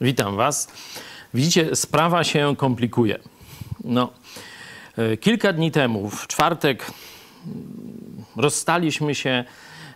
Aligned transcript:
Witam 0.00 0.36
Was. 0.36 0.68
Widzicie, 1.34 1.76
sprawa 1.76 2.24
się 2.24 2.56
komplikuje. 2.56 3.18
No, 3.84 4.12
e, 4.96 5.16
kilka 5.16 5.52
dni 5.52 5.70
temu, 5.70 6.10
w 6.10 6.26
czwartek, 6.26 6.90
rozstaliśmy 8.36 9.14
się 9.14 9.44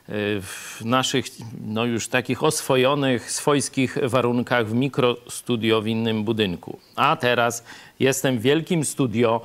w 0.08 0.80
naszych, 0.84 1.24
no 1.66 1.84
już 1.84 2.08
takich 2.08 2.42
oswojonych, 2.42 3.32
swojskich 3.32 3.98
warunkach 4.02 4.66
w 4.66 4.74
mikrostudio 4.74 5.82
w 5.82 5.86
innym 5.86 6.24
budynku. 6.24 6.78
A 6.96 7.16
teraz 7.16 7.64
jestem 8.00 8.38
w 8.38 8.42
wielkim 8.42 8.84
studio, 8.84 9.40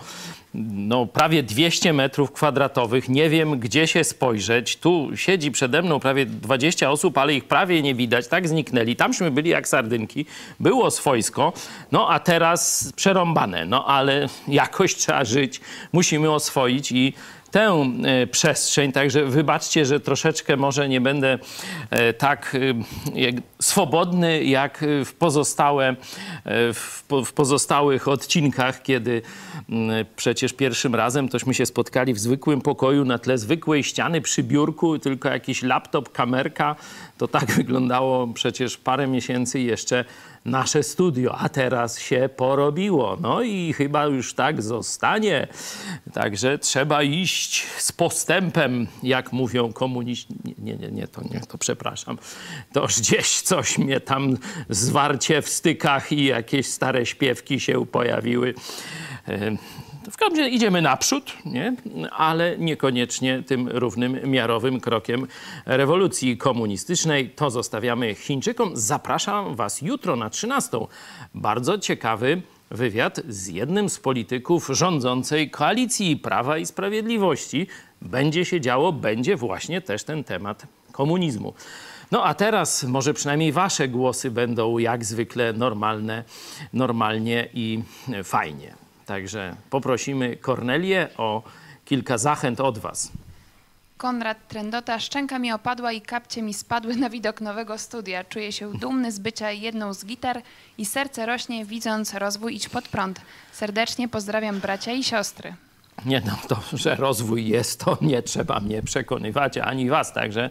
no 0.53 1.05
prawie 1.05 1.43
200 1.43 1.93
metrów 1.93 2.31
kwadratowych. 2.31 3.09
Nie 3.09 3.29
wiem, 3.29 3.59
gdzie 3.59 3.87
się 3.87 4.03
spojrzeć. 4.03 4.77
Tu 4.77 5.09
siedzi 5.15 5.51
przede 5.51 5.81
mną 5.81 5.99
prawie 5.99 6.25
20 6.25 6.91
osób, 6.91 7.17
ale 7.17 7.33
ich 7.33 7.43
prawie 7.43 7.81
nie 7.81 7.95
widać. 7.95 8.27
Tak 8.27 8.47
zniknęli. 8.47 8.95
Tamśmy 8.95 9.31
byli 9.31 9.49
jak 9.49 9.67
sardynki. 9.67 10.25
Było 10.59 10.91
swojsko. 10.91 11.53
No 11.91 12.09
a 12.09 12.19
teraz 12.19 12.93
przerąbane. 12.95 13.65
No 13.65 13.85
ale 13.85 14.27
jakoś 14.47 14.95
trzeba 14.95 15.25
żyć. 15.25 15.61
Musimy 15.93 16.31
oswoić 16.31 16.91
i 16.91 17.13
tę 17.51 17.91
e, 18.03 18.27
przestrzeń. 18.27 18.91
Także 18.91 19.25
wybaczcie, 19.25 19.85
że 19.85 19.99
troszeczkę 19.99 20.57
może 20.57 20.89
nie 20.89 21.01
będę 21.01 21.39
e, 21.89 22.13
tak 22.13 22.55
e, 22.55 22.59
swobodny 23.61 24.43
jak 24.43 24.85
w, 25.05 25.13
pozostałe, 25.13 25.95
w 27.25 27.33
pozostałych 27.33 28.07
odcinkach, 28.07 28.81
kiedy 28.81 29.21
przecież 30.15 30.53
pierwszym 30.53 30.95
razem 30.95 31.29
tośmy 31.29 31.53
się 31.53 31.65
spotkali 31.65 32.13
w 32.13 32.19
zwykłym 32.19 32.61
pokoju 32.61 33.05
na 33.05 33.17
tle 33.17 33.37
zwykłej 33.37 33.83
ściany 33.83 34.21
przy 34.21 34.43
biurku, 34.43 34.99
tylko 34.99 35.29
jakiś 35.29 35.63
laptop, 35.63 36.11
kamerka. 36.11 36.75
To 37.17 37.27
tak 37.27 37.51
wyglądało 37.61 38.27
przecież 38.27 38.77
parę 38.77 39.07
miesięcy 39.07 39.59
jeszcze 39.59 40.05
nasze 40.45 40.83
studio, 40.83 41.37
a 41.37 41.49
teraz 41.49 41.99
się 41.99 42.29
porobiło. 42.35 43.17
No 43.21 43.41
i 43.41 43.73
chyba 43.73 44.05
już 44.05 44.33
tak 44.33 44.61
zostanie. 44.61 45.47
Także 46.13 46.57
trzeba 46.57 47.03
iść 47.03 47.67
z 47.77 47.91
postępem, 47.91 48.87
jak 49.03 49.33
mówią 49.33 49.73
komuniści. 49.73 50.27
Nie, 50.57 50.75
nie, 50.75 50.91
nie, 50.91 51.07
to 51.07 51.21
nie, 51.21 51.39
to 51.39 51.57
przepraszam. 51.57 52.17
Toż 52.73 52.99
gdzieś 52.99 53.41
coś 53.41 53.77
mnie 53.77 53.99
tam 53.99 54.37
zwarcie 54.69 55.41
w 55.41 55.49
stykach 55.49 56.11
i 56.11 56.25
jakieś 56.25 56.67
stare 56.67 57.05
śpiewki 57.05 57.59
się 57.59 57.85
pojawiły. 57.85 58.53
W 60.11 60.17
każdym 60.17 60.39
razie 60.39 60.49
idziemy 60.55 60.81
naprzód, 60.81 61.33
nie? 61.45 61.75
ale 62.11 62.57
niekoniecznie 62.57 63.43
tym 63.43 63.67
równym, 63.67 64.19
miarowym 64.31 64.79
krokiem 64.79 65.27
rewolucji 65.65 66.37
komunistycznej. 66.37 67.29
To 67.29 67.49
zostawiamy 67.49 68.15
Chińczykom. 68.15 68.71
Zapraszam 68.73 69.55
Was 69.55 69.81
jutro 69.81 70.15
na 70.15 70.29
13. 70.29 70.77
Bardzo 71.35 71.77
ciekawy 71.77 72.41
wywiad 72.71 73.21
z 73.27 73.47
jednym 73.47 73.89
z 73.89 73.99
polityków 73.99 74.67
rządzącej 74.71 75.49
koalicji 75.49 76.17
Prawa 76.17 76.57
i 76.57 76.65
Sprawiedliwości. 76.65 77.67
Będzie 78.01 78.45
się 78.45 78.61
działo, 78.61 78.93
będzie 78.93 79.35
właśnie 79.35 79.81
też 79.81 80.03
ten 80.03 80.23
temat 80.23 80.65
komunizmu. 80.91 81.53
No 82.11 82.23
a 82.23 82.33
teraz 82.33 82.83
może 82.83 83.13
przynajmniej 83.13 83.51
wasze 83.51 83.87
głosy 83.87 84.31
będą 84.31 84.77
jak 84.77 85.05
zwykle 85.05 85.53
normalne, 85.53 86.23
normalnie 86.73 87.49
i 87.53 87.83
fajnie. 88.23 88.88
Także 89.09 89.55
poprosimy 89.69 90.37
Kornelię 90.37 91.07
o 91.17 91.43
kilka 91.85 92.17
zachęt 92.17 92.59
od 92.59 92.77
Was. 92.77 93.11
Konrad 93.97 94.47
Trendota, 94.47 94.99
szczęka 94.99 95.39
mi 95.39 95.51
opadła 95.51 95.91
i 95.91 96.01
kapcie 96.01 96.41
mi 96.41 96.53
spadły 96.53 96.95
na 96.95 97.09
widok 97.09 97.41
nowego 97.41 97.77
studia. 97.77 98.23
Czuję 98.23 98.51
się 98.51 98.73
dumny 98.73 99.11
z 99.11 99.19
bycia 99.19 99.51
jedną 99.51 99.93
z 99.93 100.05
gitar 100.05 100.41
i 100.77 100.85
serce 100.85 101.25
rośnie 101.25 101.65
widząc 101.65 102.13
rozwój 102.13 102.55
Idź 102.55 102.69
Pod 102.69 102.87
Prąd. 102.87 103.21
Serdecznie 103.51 104.07
pozdrawiam 104.07 104.59
bracia 104.59 104.91
i 104.91 105.03
siostry. 105.03 105.53
Nie 106.05 106.21
no, 106.25 106.37
to, 106.47 106.77
że 106.77 106.95
rozwój 106.95 107.47
jest, 107.47 107.85
to 107.85 107.97
nie 108.01 108.21
trzeba 108.21 108.59
mnie 108.59 108.81
przekonywać, 108.81 109.57
ani 109.57 109.89
was. 109.89 110.13
Także 110.13 110.49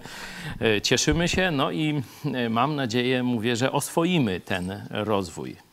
e, 0.60 0.80
cieszymy 0.80 1.28
się, 1.28 1.50
no 1.50 1.70
i 1.70 2.02
e, 2.24 2.48
mam 2.48 2.76
nadzieję, 2.76 3.22
mówię, 3.22 3.56
że 3.56 3.72
oswoimy 3.72 4.40
ten 4.40 4.86
rozwój. 4.90 5.67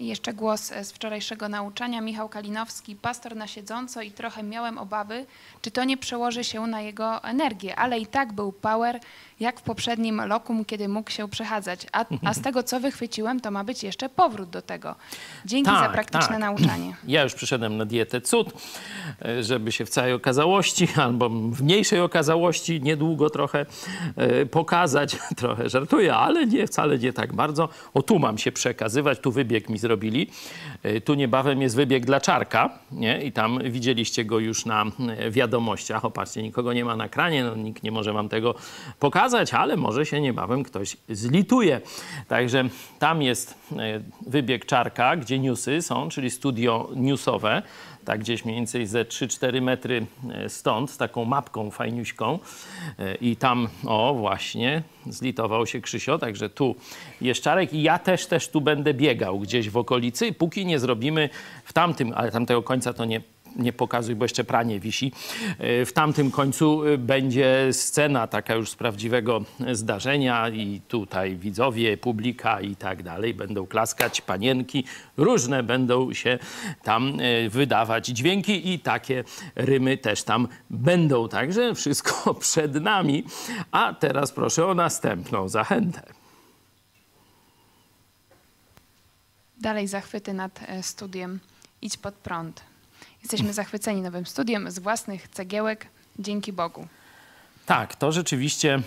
I 0.00 0.06
jeszcze 0.06 0.32
głos 0.34 0.72
e, 0.72 0.84
z 0.84 0.92
wczorajszego 0.92 1.48
nauczania. 1.48 2.00
Michał 2.00 2.28
Kalinowski, 2.28 2.96
pastor 2.96 3.36
na 3.36 3.46
siedząco 3.46 4.02
i 4.02 4.10
trochę 4.10 4.42
miałem 4.42 4.78
obawy, 4.78 5.26
czy 5.62 5.70
to 5.70 5.84
nie 5.84 5.96
przełoży 5.96 6.44
się 6.44 6.66
na 6.66 6.80
jego 6.80 7.24
energię, 7.24 7.76
ale 7.76 7.98
i 7.98 8.06
tak 8.06 8.32
był 8.32 8.52
power, 8.52 9.00
jak 9.40 9.60
w 9.60 9.62
poprzednim 9.62 10.20
lokum, 10.26 10.64
kiedy 10.64 10.88
mógł 10.88 11.10
się 11.10 11.28
przechadzać. 11.28 11.86
A, 11.92 12.04
a 12.24 12.34
z 12.34 12.40
tego, 12.40 12.62
co 12.62 12.80
wychwyciłem, 12.80 13.40
to 13.40 13.50
ma 13.50 13.64
być 13.64 13.82
jeszcze 13.82 14.08
powrót 14.08 14.50
do 14.50 14.62
tego. 14.62 14.94
Dzięki 15.44 15.70
tak, 15.70 15.84
za 15.84 15.92
praktyczne 15.92 16.28
tak. 16.28 16.38
nauczanie. 16.38 16.96
Ja 17.08 17.22
już 17.22 17.34
przyszedłem 17.34 17.76
na 17.76 17.84
dietę 17.84 18.20
cud, 18.20 18.52
e, 19.24 19.42
żeby 19.42 19.72
się 19.72 19.84
w 19.84 19.88
całej 19.88 20.12
okazałości, 20.12 20.88
albo 21.06 21.28
w 21.28 21.62
mniejszej 21.62 22.00
okazałości 22.00 22.82
niedługo 22.82 23.30
trochę 23.30 23.66
e, 24.16 24.46
pokazać. 24.46 25.16
Trochę 25.36 25.68
żartuję, 25.68 26.14
ale 26.14 26.46
nie, 26.46 26.66
wcale 26.66 26.98
nie 26.98 27.12
tak 27.12 27.32
bardzo. 27.32 27.68
O, 27.94 28.02
tu 28.02 28.18
mam 28.18 28.38
się 28.38 28.52
przekazywać, 28.52 29.18
tu 29.18 29.32
wybieg 29.32 29.68
mi 29.68 29.78
zrobili. 29.78 30.30
E, 30.82 31.00
tu 31.00 31.14
niebawem 31.14 31.62
jest 31.62 31.76
wybieg 31.76 32.06
dla 32.06 32.20
Czarka 32.20 32.70
nie? 32.92 33.22
i 33.24 33.32
tam 33.32 33.58
widzieliście 33.70 34.24
go 34.24 34.38
już 34.38 34.66
na 34.66 34.84
wiadomościach. 35.30 36.04
Opatrzcie, 36.04 36.42
nikogo 36.42 36.72
nie 36.72 36.84
ma 36.84 36.96
na 36.96 37.08
kranie, 37.08 37.44
no, 37.44 37.56
nikt 37.56 37.82
nie 37.82 37.92
może 37.92 38.12
wam 38.12 38.28
tego 38.28 38.54
pokazać 38.98 39.29
ale 39.52 39.76
może 39.76 40.06
się 40.06 40.20
niebawem 40.20 40.62
ktoś 40.62 40.96
zlituje. 41.08 41.80
Także 42.28 42.64
tam 42.98 43.22
jest 43.22 43.54
e, 43.72 44.00
wybieg 44.26 44.66
czarka, 44.66 45.16
gdzie 45.16 45.38
newsy 45.38 45.82
są, 45.82 46.08
czyli 46.08 46.30
studio 46.30 46.90
newsowe, 46.96 47.62
tak 48.04 48.20
gdzieś 48.20 48.44
mniej 48.44 48.56
więcej 48.56 48.86
ze 48.86 49.04
3-4 49.04 49.62
metry 49.62 50.06
e, 50.30 50.48
stąd, 50.48 50.90
z 50.90 50.96
taką 50.96 51.24
mapką 51.24 51.70
fajniuśką. 51.70 52.38
E, 52.98 53.14
I 53.14 53.36
tam, 53.36 53.68
o 53.86 54.14
właśnie, 54.14 54.82
zlitował 55.06 55.66
się 55.66 55.80
Krzysio, 55.80 56.18
także 56.18 56.48
tu 56.48 56.74
jest 57.20 57.42
czarek 57.42 57.72
i 57.72 57.82
ja 57.82 57.98
też, 57.98 58.26
też 58.26 58.48
tu 58.48 58.60
będę 58.60 58.94
biegał 58.94 59.38
gdzieś 59.38 59.70
w 59.70 59.76
okolicy, 59.76 60.32
póki 60.32 60.66
nie 60.66 60.78
zrobimy 60.78 61.28
w 61.64 61.72
tamtym, 61.72 62.12
ale 62.16 62.30
tamtego 62.30 62.62
końca 62.62 62.92
to 62.92 63.04
nie 63.04 63.20
nie 63.56 63.72
pokazuj, 63.72 64.14
bo 64.14 64.24
jeszcze 64.24 64.44
pranie 64.44 64.80
wisi. 64.80 65.12
E, 65.58 65.84
w 65.84 65.92
tamtym 65.92 66.30
końcu 66.30 66.84
e, 66.84 66.98
będzie 66.98 67.68
scena 67.72 68.26
taka 68.26 68.54
już 68.54 68.70
z 68.70 68.74
prawdziwego 68.74 69.44
zdarzenia 69.72 70.48
i 70.48 70.80
tutaj 70.88 71.36
widzowie, 71.36 71.96
publika 71.96 72.60
i 72.60 72.76
tak 72.76 73.02
dalej 73.02 73.34
będą 73.34 73.66
klaskać, 73.66 74.20
panienki, 74.20 74.84
różne 75.16 75.62
będą 75.62 76.12
się 76.12 76.38
tam 76.82 77.20
e, 77.20 77.48
wydawać 77.48 78.06
dźwięki 78.06 78.72
i 78.72 78.78
takie 78.78 79.24
rymy 79.54 79.98
też 79.98 80.22
tam 80.22 80.48
będą. 80.70 81.28
Także 81.28 81.74
wszystko 81.74 82.34
przed 82.50 82.74
nami. 82.74 83.24
A 83.70 83.94
teraz 83.94 84.32
proszę 84.32 84.66
o 84.66 84.74
następną 84.74 85.48
zachętę. 85.48 86.02
Dalej 89.60 89.88
zachwyty 89.88 90.32
nad 90.32 90.60
studiem. 90.82 91.40
Idź 91.82 91.96
pod 91.96 92.14
prąd. 92.14 92.69
Jesteśmy 93.22 93.52
zachwyceni 93.52 94.02
nowym 94.02 94.26
studiem 94.26 94.70
z 94.70 94.78
własnych 94.78 95.28
cegiełek, 95.28 95.86
dzięki 96.18 96.52
Bogu. 96.52 96.86
Tak, 97.66 97.96
to 97.96 98.12
rzeczywiście 98.12 98.82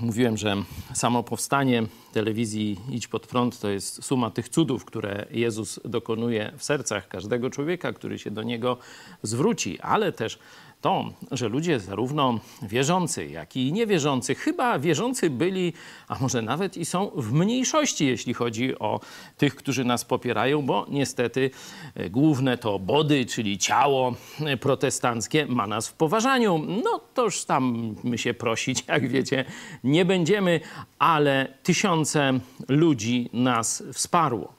mówiłem, 0.00 0.36
że 0.36 0.56
samo 0.94 1.22
powstanie 1.22 1.82
telewizji 2.12 2.80
Idź 2.90 3.08
pod 3.08 3.26
prąd 3.26 3.60
to 3.60 3.68
jest 3.68 4.04
suma 4.04 4.30
tych 4.30 4.48
cudów, 4.48 4.84
które 4.84 5.26
Jezus 5.30 5.80
dokonuje 5.84 6.52
w 6.58 6.64
sercach 6.64 7.08
każdego 7.08 7.50
człowieka, 7.50 7.92
który 7.92 8.18
się 8.18 8.30
do 8.30 8.42
niego 8.42 8.76
zwróci, 9.22 9.80
ale 9.80 10.12
też 10.12 10.38
to, 10.80 11.04
że 11.30 11.48
ludzie 11.48 11.80
zarówno 11.80 12.38
wierzący, 12.62 13.26
jak 13.26 13.56
i 13.56 13.72
niewierzący, 13.72 14.34
chyba 14.34 14.78
wierzący 14.78 15.30
byli, 15.30 15.72
a 16.08 16.18
może 16.20 16.42
nawet 16.42 16.76
i 16.76 16.84
są 16.84 17.10
w 17.14 17.32
mniejszości, 17.32 18.06
jeśli 18.06 18.34
chodzi 18.34 18.78
o 18.78 19.00
tych, 19.36 19.54
którzy 19.54 19.84
nas 19.84 20.04
popierają, 20.04 20.62
bo 20.62 20.86
niestety 20.88 21.50
e, 21.94 22.10
główne 22.10 22.58
to 22.58 22.78
body, 22.78 23.26
czyli 23.26 23.58
ciało 23.58 24.14
e, 24.40 24.56
protestanckie, 24.56 25.46
ma 25.46 25.66
nas 25.66 25.88
w 25.88 25.92
poważaniu. 25.92 26.58
No 26.84 27.00
toż 27.14 27.44
tam 27.44 27.94
my 28.04 28.18
się 28.18 28.34
prosić, 28.34 28.84
jak 28.88 29.08
wiecie, 29.08 29.44
nie 29.84 30.04
będziemy, 30.04 30.60
ale 30.98 31.48
tysiące 31.62 32.40
ludzi 32.68 33.30
nas 33.32 33.82
wsparło. 33.92 34.52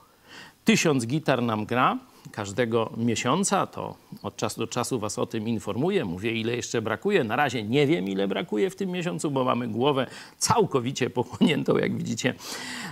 Tysiąc 0.66 1.08
gitar 1.08 1.44
nam 1.44 1.66
gra, 1.66 1.98
każdego 2.32 2.92
miesiąca, 2.98 3.68
to 3.68 3.96
od 4.24 4.36
czasu 4.36 4.60
do 4.60 4.68
czasu 4.68 5.00
Was 5.00 5.20
o 5.20 5.26
tym 5.26 5.48
informuję. 5.48 6.06
Mówię, 6.06 6.32
ile 6.32 6.56
jeszcze 6.56 6.82
brakuje. 6.82 7.24
Na 7.24 7.36
razie 7.36 7.64
nie 7.64 7.88
wiem, 7.88 8.08
ile 8.08 8.28
brakuje 8.28 8.70
w 8.70 8.76
tym 8.76 8.90
miesiącu, 8.90 9.32
bo 9.32 9.44
mamy 9.44 9.68
głowę 9.68 10.08
całkowicie 10.38 11.10
pochłoniętą, 11.10 11.78
jak 11.78 11.98
widzicie, 11.98 12.34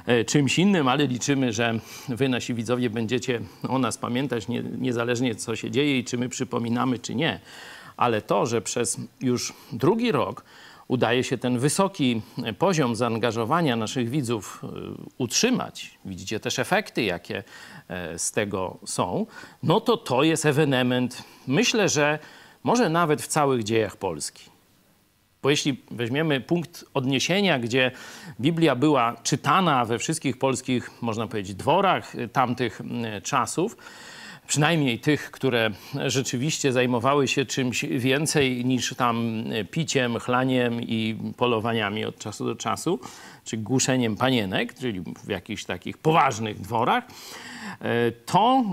e, 0.06 0.26
czymś 0.26 0.60
innym, 0.60 0.88
ale 0.88 1.08
liczymy, 1.08 1.54
że 1.54 1.80
Wy, 2.10 2.30
nasi 2.30 2.54
widzowie, 2.54 2.90
będziecie 2.90 3.42
o 3.68 3.80
nas 3.80 3.98
pamiętać, 3.98 4.48
nie, 4.48 4.64
niezależnie 4.64 5.36
co 5.36 5.56
się 5.56 5.72
dzieje 5.72 6.00
i 6.00 6.04
czy 6.04 6.18
my 6.18 6.30
przypominamy, 6.30 7.00
czy 7.00 7.16
nie. 7.16 7.40
Ale 7.98 8.22
to, 8.22 8.46
że 8.46 8.62
przez 8.62 8.98
już 9.22 9.54
drugi 9.72 10.12
rok 10.12 10.44
udaje 10.90 11.24
się 11.24 11.38
ten 11.38 11.60
wysoki 11.60 12.22
poziom 12.58 12.96
zaangażowania 12.96 13.76
naszych 13.76 14.10
widzów 14.10 14.62
e, 14.64 14.68
utrzymać, 15.18 15.92
widzicie 16.06 16.40
też 16.40 16.60
efekty, 16.60 17.04
jakie 17.04 17.44
e, 17.88 18.20
z 18.20 18.32
tego 18.32 18.78
są, 18.86 19.26
no 19.64 19.82
to 19.82 19.98
to 19.98 20.24
jest 20.24 20.46
ewenement, 20.46 21.24
myślę, 21.48 21.90
że 21.90 22.20
może 22.64 22.90
nawet 22.90 23.22
w 23.22 23.28
całych 23.28 23.64
dziejach 23.64 23.98
Polski. 23.98 24.44
Bo 25.42 25.50
jeśli 25.50 25.84
weźmiemy 25.92 26.42
punkt 26.42 26.86
odniesienia, 26.94 27.60
gdzie 27.60 27.92
Biblia 28.40 28.76
była 28.76 29.16
czytana 29.24 29.86
we 29.86 30.00
wszystkich 30.00 30.38
polskich, 30.38 30.92
można 31.02 31.28
powiedzieć, 31.28 31.56
dworach 31.56 32.14
tamtych 32.34 32.82
czasów, 33.24 33.78
przynajmniej 34.50 35.00
tych, 35.00 35.32
które 35.32 35.72
rzeczywiście 36.06 36.72
zajmowały 36.72 37.28
się 37.28 37.46
czymś 37.46 37.86
więcej 37.86 38.66
niż 38.66 38.96
tam 38.96 39.44
piciem, 39.72 40.20
chlaniem 40.20 40.82
i 40.82 41.16
polowaniami 41.38 42.06
od 42.06 42.18
czasu 42.18 42.46
do 42.46 42.56
czasu, 42.56 43.00
czy 43.44 43.58
głuszeniem 43.58 44.16
panienek, 44.16 44.74
czyli 44.74 45.02
w 45.26 45.30
jakichś 45.30 45.64
takich 45.64 45.98
poważnych 45.98 46.62
dworach, 46.62 47.04
e, 47.82 48.12
to 48.12 48.64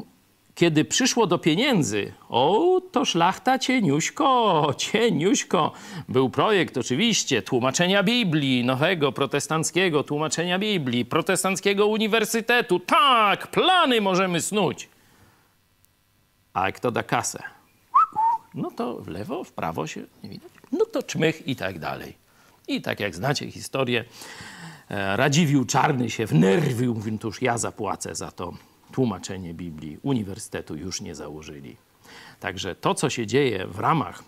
kiedy 0.55 0.85
przyszło 0.85 1.27
do 1.27 1.39
pieniędzy, 1.39 2.13
o, 2.29 2.81
to 2.93 3.05
szlachta 3.05 3.59
cieniuśko, 3.59 4.75
cieniuśko. 4.77 5.73
Był 6.09 6.31
projekt 6.31 6.77
oczywiście 6.77 7.43
tłumaczenia 7.43 8.03
Biblii, 8.03 8.65
nowego 8.65 9.13
protestanckiego 9.13 10.03
tłumaczenia 10.03 10.59
Biblii, 10.59 11.05
protestanckiego 11.05 11.87
uniwersytetu. 11.87 12.81
Tak, 12.81 13.47
plany 13.47 14.01
możemy 14.01 14.41
snuć. 14.41 14.89
A 16.57 16.73
kto 16.73 16.91
da 16.91 17.03
kasę? 17.03 17.43
No 18.55 18.71
to 18.71 18.97
w 18.97 19.09
lewo, 19.09 19.45
w 19.45 19.53
prawo 19.53 19.87
się 19.87 20.03
nie 20.23 20.29
widać. 20.31 20.51
No 20.73 20.85
to 20.85 21.03
czmych 21.03 21.49
i 21.49 21.57
tak 21.57 21.79
dalej. 21.79 22.17
I 22.69 22.83
tak 22.83 23.01
jak 23.01 23.17
znacie 23.17 23.51
historię, 23.51 24.05
e, 24.91 25.17
Radziwił 25.17 25.65
Czarny 25.65 26.11
się 26.11 26.27
wnerwił, 26.27 26.95
mówi, 26.95 27.19
to 27.19 27.29
już 27.29 27.43
ja 27.43 27.59
zapłacę 27.59 28.15
za 28.15 28.31
to 28.31 28.53
tłumaczenie 28.93 29.55
Biblii. 29.55 29.99
Uniwersytetu 30.03 30.77
już 30.77 31.01
nie 31.01 31.15
założyli. 31.15 31.77
Także 32.41 32.75
to, 32.75 32.95
co 32.95 33.11
się 33.11 33.27
dzieje 33.27 33.67
w 33.67 33.79
ramach 33.79 34.23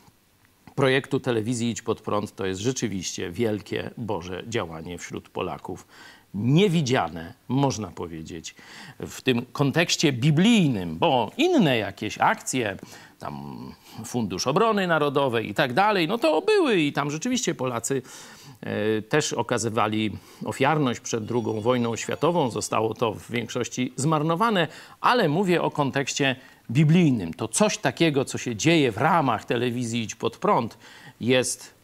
projektu 0.74 1.20
telewizji 1.20 1.70
Idź 1.70 1.82
Pod 1.82 2.00
Prąd, 2.00 2.34
to 2.34 2.46
jest 2.46 2.60
rzeczywiście 2.60 3.30
wielkie 3.30 3.90
Boże 3.96 4.44
działanie 4.48 4.98
wśród 4.98 5.28
Polaków 5.28 5.86
niewidziane, 6.34 7.34
można 7.48 7.88
powiedzieć, 7.88 8.54
w 9.00 9.22
tym 9.22 9.46
kontekście 9.52 10.12
biblijnym, 10.12 10.98
bo 10.98 11.30
inne 11.36 11.78
jakieś 11.78 12.18
akcje, 12.18 12.76
tam 13.18 13.74
Fundusz 14.04 14.46
Obrony 14.46 14.86
Narodowej 14.86 15.50
i 15.50 15.54
tak 15.54 15.72
dalej, 15.72 16.08
no 16.08 16.18
to 16.18 16.42
były 16.42 16.76
i 16.76 16.92
tam 16.92 17.10
rzeczywiście 17.10 17.54
Polacy 17.54 18.02
e, 18.60 19.02
też 19.02 19.32
okazywali 19.32 20.10
ofiarność 20.44 21.00
przed 21.00 21.30
II 21.30 21.60
wojną 21.60 21.96
światową. 21.96 22.50
Zostało 22.50 22.94
to 22.94 23.12
w 23.12 23.30
większości 23.30 23.92
zmarnowane, 23.96 24.68
ale 25.00 25.28
mówię 25.28 25.62
o 25.62 25.70
kontekście 25.70 26.36
biblijnym. 26.70 27.34
To 27.34 27.48
coś 27.48 27.78
takiego, 27.78 28.24
co 28.24 28.38
się 28.38 28.56
dzieje 28.56 28.92
w 28.92 28.96
ramach 28.96 29.44
telewizji 29.44 30.02
Idź 30.02 30.14
Pod 30.14 30.36
Prąd, 30.36 30.78
jest 31.20 31.77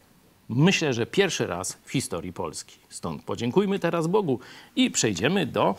myślę, 0.49 0.93
że 0.93 1.05
pierwszy 1.05 1.47
raz 1.47 1.77
w 1.85 1.91
historii 1.91 2.33
Polski. 2.33 2.75
Stąd 2.89 3.23
podziękujmy 3.23 3.79
teraz 3.79 4.07
Bogu 4.07 4.39
i 4.75 4.91
przejdziemy 4.91 5.45
do 5.45 5.75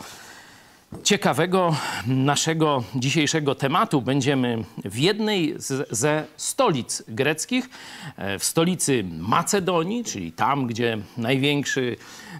ciekawego 1.03 1.75
naszego 2.07 2.83
dzisiejszego 2.95 3.55
tematu. 3.55 4.01
Będziemy 4.01 4.63
w 4.85 4.97
jednej 4.97 5.53
z, 5.57 5.87
ze 5.91 6.25
stolic 6.37 7.03
greckich, 7.07 7.69
e, 8.17 8.39
w 8.39 8.43
stolicy 8.43 9.05
Macedonii, 9.19 10.03
czyli 10.03 10.31
tam, 10.31 10.67
gdzie 10.67 10.97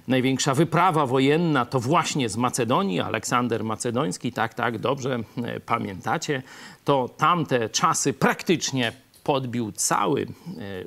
największa 0.07 0.53
wyprawa 0.53 1.05
wojenna 1.05 1.65
to 1.65 1.79
właśnie 1.79 2.29
z 2.29 2.37
Macedonii, 2.37 2.99
Aleksander 2.99 3.63
Macedoński, 3.63 4.31
tak, 4.31 4.53
tak, 4.53 4.77
dobrze 4.77 5.19
e, 5.43 5.59
pamiętacie, 5.59 6.43
to 6.85 7.09
tamte 7.17 7.69
czasy 7.69 8.13
praktycznie 8.13 8.91
podbił 9.27 9.71
cały 9.71 10.21
e, 10.21 10.27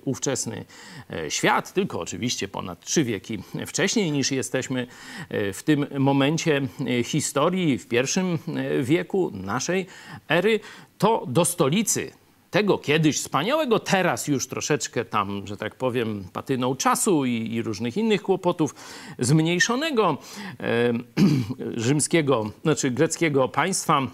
ówczesny 0.05 0.65
e, 1.11 1.31
świat, 1.31 1.73
tylko 1.73 2.01
oczywiście 2.01 2.49
ponad 2.49 2.81
trzy 2.81 3.05
wieki 3.05 3.39
wcześniej 3.67 4.13
niż 4.13 4.31
jesteśmy 4.31 4.87
e, 5.29 5.53
w 5.53 5.63
tym 5.63 5.87
momencie 5.99 6.61
historii, 7.05 7.79
w 7.79 7.89
pierwszym 7.89 8.39
wieku 8.83 9.31
naszej 9.35 9.87
ery, 10.29 10.61
to 10.99 11.25
do 11.29 11.45
stolicy 11.45 12.13
tego 12.51 12.79
kiedyś 12.79 13.19
wspaniałego, 13.19 13.79
teraz 13.79 14.29
już 14.29 14.49
troszeczkę 14.49 15.05
tam, 15.05 15.47
że 15.47 15.57
tak 15.57 15.75
powiem, 15.75 16.25
patyną 16.33 16.77
czasu 16.77 17.25
i, 17.25 17.55
i 17.55 17.63
różnych 17.63 17.97
innych 17.97 18.23
kłopotów, 18.23 18.75
zmniejszonego 19.19 20.19
e, 20.61 20.93
rzymskiego, 21.87 22.51
znaczy 22.63 22.91
greckiego 22.91 23.49
państwa 23.49 24.07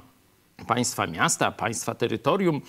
państwa 0.66 1.06
miasta, 1.06 1.52
państwa 1.52 1.94
terytorium. 1.94 2.60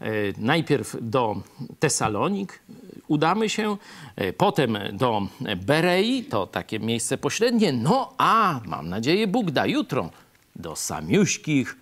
E, 0.00 0.06
najpierw 0.38 0.96
do 1.00 1.42
Tesalonik 1.78 2.60
udamy 3.08 3.48
się, 3.48 3.76
e, 4.16 4.32
potem 4.32 4.78
do 4.92 5.22
Berei, 5.56 6.24
to 6.24 6.46
takie 6.46 6.78
miejsce 6.78 7.18
pośrednie, 7.18 7.72
no 7.72 8.14
a 8.18 8.60
mam 8.66 8.88
nadzieję 8.88 9.26
Bóg 9.26 9.50
da 9.50 9.66
jutro 9.66 10.10
do 10.56 10.76
samiuśkich 10.76 11.76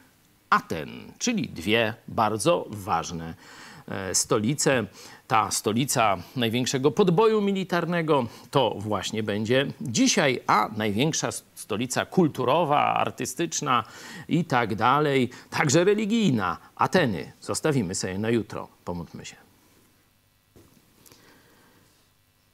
Aten, 0.50 0.88
czyli 1.18 1.48
dwie 1.48 1.94
bardzo 2.08 2.66
ważne 2.70 3.34
e, 3.90 4.14
stolice 4.14 4.86
ta 5.30 5.50
stolica 5.50 6.16
największego 6.36 6.90
podboju 6.90 7.40
militarnego 7.40 8.26
to 8.50 8.74
właśnie 8.78 9.22
będzie 9.22 9.66
dzisiaj, 9.80 10.40
a 10.46 10.68
największa 10.76 11.28
stolica 11.54 12.06
kulturowa, 12.06 12.94
artystyczna 12.94 13.84
i 14.28 14.44
tak 14.44 14.74
dalej, 14.74 15.30
także 15.50 15.84
religijna, 15.84 16.58
Ateny, 16.76 17.32
zostawimy 17.40 17.94
sobie 17.94 18.18
na 18.18 18.30
jutro. 18.30 18.68
Pomódlmy 18.84 19.24
się. 19.24 19.36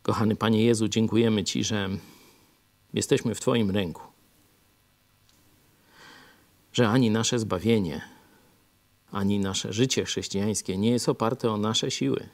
Kochany 0.02 0.36
Panie 0.36 0.64
Jezu, 0.64 0.88
dziękujemy 0.88 1.44
Ci, 1.44 1.64
że 1.64 1.88
jesteśmy 2.94 3.34
w 3.34 3.40
Twoim 3.40 3.70
ręku. 3.70 4.02
Że 6.72 6.88
ani 6.88 7.10
nasze 7.10 7.38
zbawienie, 7.38 8.15
ani 9.16 9.38
nasze 9.38 9.72
życie 9.72 10.04
chrześcijańskie 10.04 10.78
nie 10.78 10.90
jest 10.90 11.08
oparte 11.08 11.50
o 11.50 11.56
nasze 11.56 11.90
siły, 11.90 12.28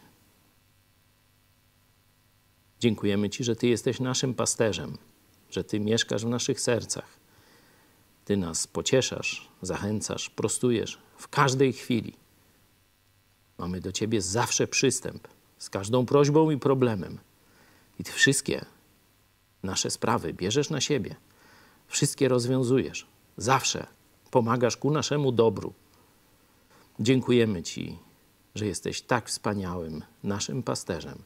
Dziękujemy 2.81 3.31
Ci, 3.31 3.45
że 3.45 3.57
Ty 3.57 3.67
jesteś 3.67 4.01
naszym 4.01 4.35
pasterzem, 4.35 4.99
że 5.51 5.65
Ty 5.65 5.81
mieszkasz 5.81 6.25
w 6.25 6.29
naszych 6.29 6.61
sercach. 6.61 7.19
Ty 8.25 8.37
nas 8.37 8.67
pocieszasz, 8.67 9.49
zachęcasz, 9.63 10.31
prostujesz 10.31 10.99
w 11.17 11.29
każdej 11.29 11.73
chwili. 11.73 12.13
Mamy 13.59 13.81
do 13.81 13.93
Ciebie 13.93 14.23
zawsze 14.23 14.67
przystęp 14.67 15.29
z 15.59 15.71
każdą 15.71 16.07
prośbą 16.07 16.51
i 16.51 16.59
problemem. 16.59 17.19
I 17.99 18.05
Ty 18.05 18.13
wszystkie 18.13 18.65
nasze 19.63 19.91
sprawy 19.91 20.35
bierzesz 20.35 20.71
na 20.71 20.81
siebie, 20.81 21.17
wszystkie 21.87 22.29
rozwiązujesz. 22.29 23.07
Zawsze 23.37 23.87
pomagasz 24.31 24.77
ku 24.77 24.91
naszemu 24.91 25.33
dobru. 25.33 25.73
Dziękujemy 27.01 27.63
Ci, 27.63 27.99
że 28.55 28.67
jesteś 28.67 29.03
tak 29.03 29.29
wspaniałym 29.29 30.03
naszym 30.23 30.63
pasterzem 30.63 31.23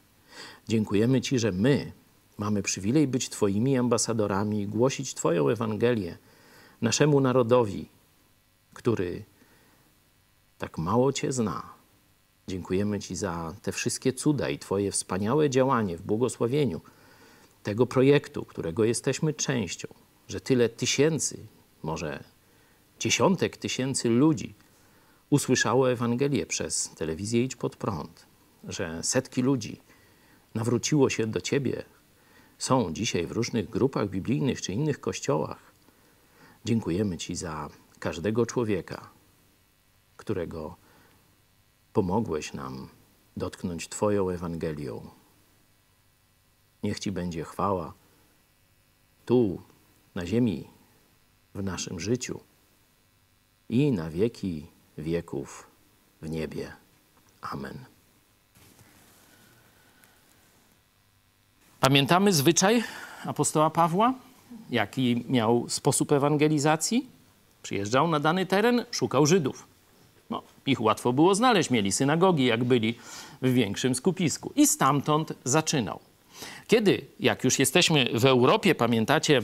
Dziękujemy 0.67 1.21
Ci, 1.21 1.39
że 1.39 1.51
my 1.51 1.91
mamy 2.37 2.63
przywilej 2.63 3.07
być 3.07 3.29
Twoimi 3.29 3.77
ambasadorami 3.77 4.61
i 4.61 4.67
głosić 4.67 5.13
Twoją 5.13 5.49
Ewangelię 5.49 6.17
naszemu 6.81 7.21
narodowi, 7.21 7.89
który 8.73 9.23
tak 10.57 10.77
mało 10.77 11.13
Cię 11.13 11.31
zna. 11.31 11.63
Dziękujemy 12.47 12.99
Ci 12.99 13.15
za 13.15 13.55
te 13.61 13.71
wszystkie 13.71 14.13
cuda 14.13 14.49
i 14.49 14.59
Twoje 14.59 14.91
wspaniałe 14.91 15.49
działanie 15.49 15.97
w 15.97 16.01
błogosławieniu 16.01 16.81
tego 17.63 17.85
projektu, 17.85 18.45
którego 18.45 18.83
jesteśmy 18.83 19.33
częścią, 19.33 19.87
że 20.27 20.41
tyle 20.41 20.69
tysięcy, 20.69 21.37
może 21.83 22.23
dziesiątek 22.99 23.57
tysięcy 23.57 24.09
ludzi 24.09 24.53
usłyszało 25.29 25.91
Ewangelię 25.91 26.45
przez 26.45 26.89
telewizję 26.89 27.43
Idź 27.43 27.55
Pod 27.55 27.75
Prąd, 27.75 28.25
że 28.63 29.03
setki 29.03 29.41
ludzi 29.41 29.81
nawróciło 30.55 31.09
się 31.09 31.27
do 31.27 31.41
Ciebie, 31.41 31.83
są 32.57 32.93
dzisiaj 32.93 33.27
w 33.27 33.31
różnych 33.31 33.69
grupach 33.69 34.09
biblijnych 34.09 34.61
czy 34.61 34.73
innych 34.73 34.99
kościołach. 34.99 35.71
Dziękujemy 36.65 37.17
Ci 37.17 37.35
za 37.35 37.69
każdego 37.99 38.45
człowieka, 38.45 39.09
którego 40.17 40.75
pomogłeś 41.93 42.53
nam 42.53 42.89
dotknąć 43.37 43.89
Twoją 43.89 44.29
Ewangelią. 44.29 45.09
Niech 46.83 46.99
Ci 46.99 47.11
będzie 47.11 47.43
chwała 47.43 47.93
tu, 49.25 49.61
na 50.15 50.25
ziemi, 50.25 50.67
w 51.55 51.63
naszym 51.63 51.99
życiu 51.99 52.39
i 53.69 53.91
na 53.91 54.09
wieki 54.09 54.67
wieków 54.97 55.67
w 56.21 56.29
niebie. 56.29 56.71
Amen. 57.41 57.85
Pamiętamy 61.79 62.33
zwyczaj 62.33 62.83
apostoła 63.25 63.69
Pawła? 63.69 64.13
Jaki 64.69 65.25
miał 65.29 65.69
sposób 65.69 66.11
ewangelizacji? 66.11 67.07
Przyjeżdżał 67.63 68.07
na 68.07 68.19
dany 68.19 68.45
teren, 68.45 68.85
szukał 68.91 69.25
Żydów. 69.25 69.67
No, 70.29 70.43
ich 70.65 70.81
łatwo 70.81 71.13
było 71.13 71.35
znaleźć, 71.35 71.69
mieli 71.69 71.91
synagogi, 71.91 72.45
jak 72.45 72.63
byli 72.63 72.97
w 73.41 73.53
większym 73.53 73.95
skupisku. 73.95 74.51
I 74.55 74.67
stamtąd 74.67 75.33
zaczynał. 75.43 75.99
Kiedy, 76.67 77.05
jak 77.19 77.43
już 77.43 77.59
jesteśmy 77.59 78.09
w 78.13 78.25
Europie, 78.25 78.75
pamiętacie, 78.75 79.41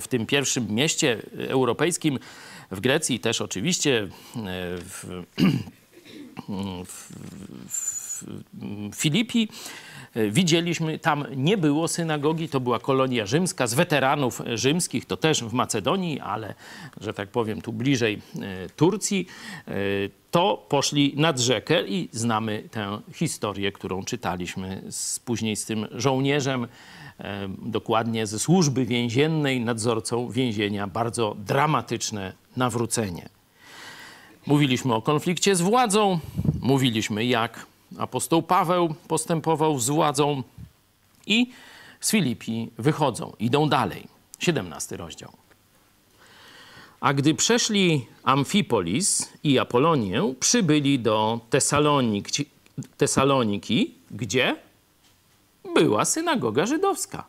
w 0.00 0.08
tym 0.08 0.26
pierwszym 0.26 0.74
mieście 0.74 1.22
europejskim, 1.48 2.18
w 2.70 2.80
Grecji 2.80 3.20
też 3.20 3.40
oczywiście, 3.40 4.08
w, 4.78 5.22
w, 6.86 7.12
w 7.68 8.24
Filipi, 8.94 9.48
widzieliśmy, 10.30 10.98
tam 10.98 11.26
nie 11.36 11.56
było 11.56 11.88
synagogi, 11.88 12.48
to 12.48 12.60
była 12.60 12.78
kolonia 12.78 13.26
rzymska 13.26 13.66
z 13.66 13.74
weteranów 13.74 14.42
rzymskich, 14.54 15.04
to 15.04 15.16
też 15.16 15.44
w 15.44 15.52
Macedonii, 15.52 16.20
ale, 16.20 16.54
że 17.00 17.14
tak 17.14 17.28
powiem, 17.28 17.62
tu 17.62 17.72
bliżej 17.72 18.14
e, 18.40 18.68
Turcji, 18.68 19.26
e, 19.68 19.72
to 20.30 20.66
poszli 20.68 21.14
nad 21.16 21.38
rzekę 21.38 21.86
i 21.86 22.08
znamy 22.12 22.68
tę 22.70 23.00
historię, 23.14 23.72
którą 23.72 24.04
czytaliśmy 24.04 24.82
z, 24.90 25.18
później 25.18 25.56
z 25.56 25.64
tym 25.64 25.86
żołnierzem, 25.92 26.66
e, 27.18 27.48
dokładnie 27.62 28.26
ze 28.26 28.38
służby 28.38 28.86
więziennej, 28.86 29.60
nadzorcą 29.60 30.28
więzienia. 30.28 30.86
Bardzo 30.86 31.36
dramatyczne 31.38 32.32
nawrócenie. 32.56 33.28
Mówiliśmy 34.46 34.94
o 34.94 35.02
konflikcie 35.02 35.56
z 35.56 35.60
władzą, 35.60 36.18
mówiliśmy 36.60 37.24
jak 37.24 37.66
apostoł 37.98 38.42
Paweł 38.42 38.94
postępował 39.08 39.78
z 39.78 39.90
władzą 39.90 40.42
i 41.26 41.50
z 42.00 42.10
Filipi 42.10 42.70
wychodzą, 42.78 43.32
idą 43.38 43.68
dalej. 43.68 44.06
17 44.38 44.96
rozdział. 44.96 45.32
A 47.00 47.14
gdy 47.14 47.34
przeszli 47.34 48.06
Amfipolis 48.22 49.32
i 49.44 49.58
Apolonię, 49.58 50.34
przybyli 50.40 50.98
do 50.98 51.40
Tesaloniki, 51.50 52.46
Tesaloniki 52.96 53.94
gdzie 54.10 54.56
była 55.74 56.04
synagoga 56.04 56.66
żydowska. 56.66 57.24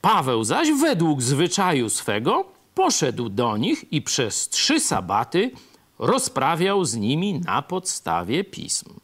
Paweł 0.00 0.44
zaś 0.44 0.68
według 0.72 1.22
zwyczaju 1.22 1.90
swego 1.90 2.55
poszedł 2.76 3.28
do 3.28 3.56
nich 3.56 3.92
i 3.92 4.02
przez 4.02 4.48
trzy 4.48 4.80
sabaty 4.80 5.50
rozprawiał 5.98 6.84
z 6.84 6.94
nimi 6.96 7.34
na 7.34 7.62
podstawie 7.62 8.44
pism. 8.44 8.94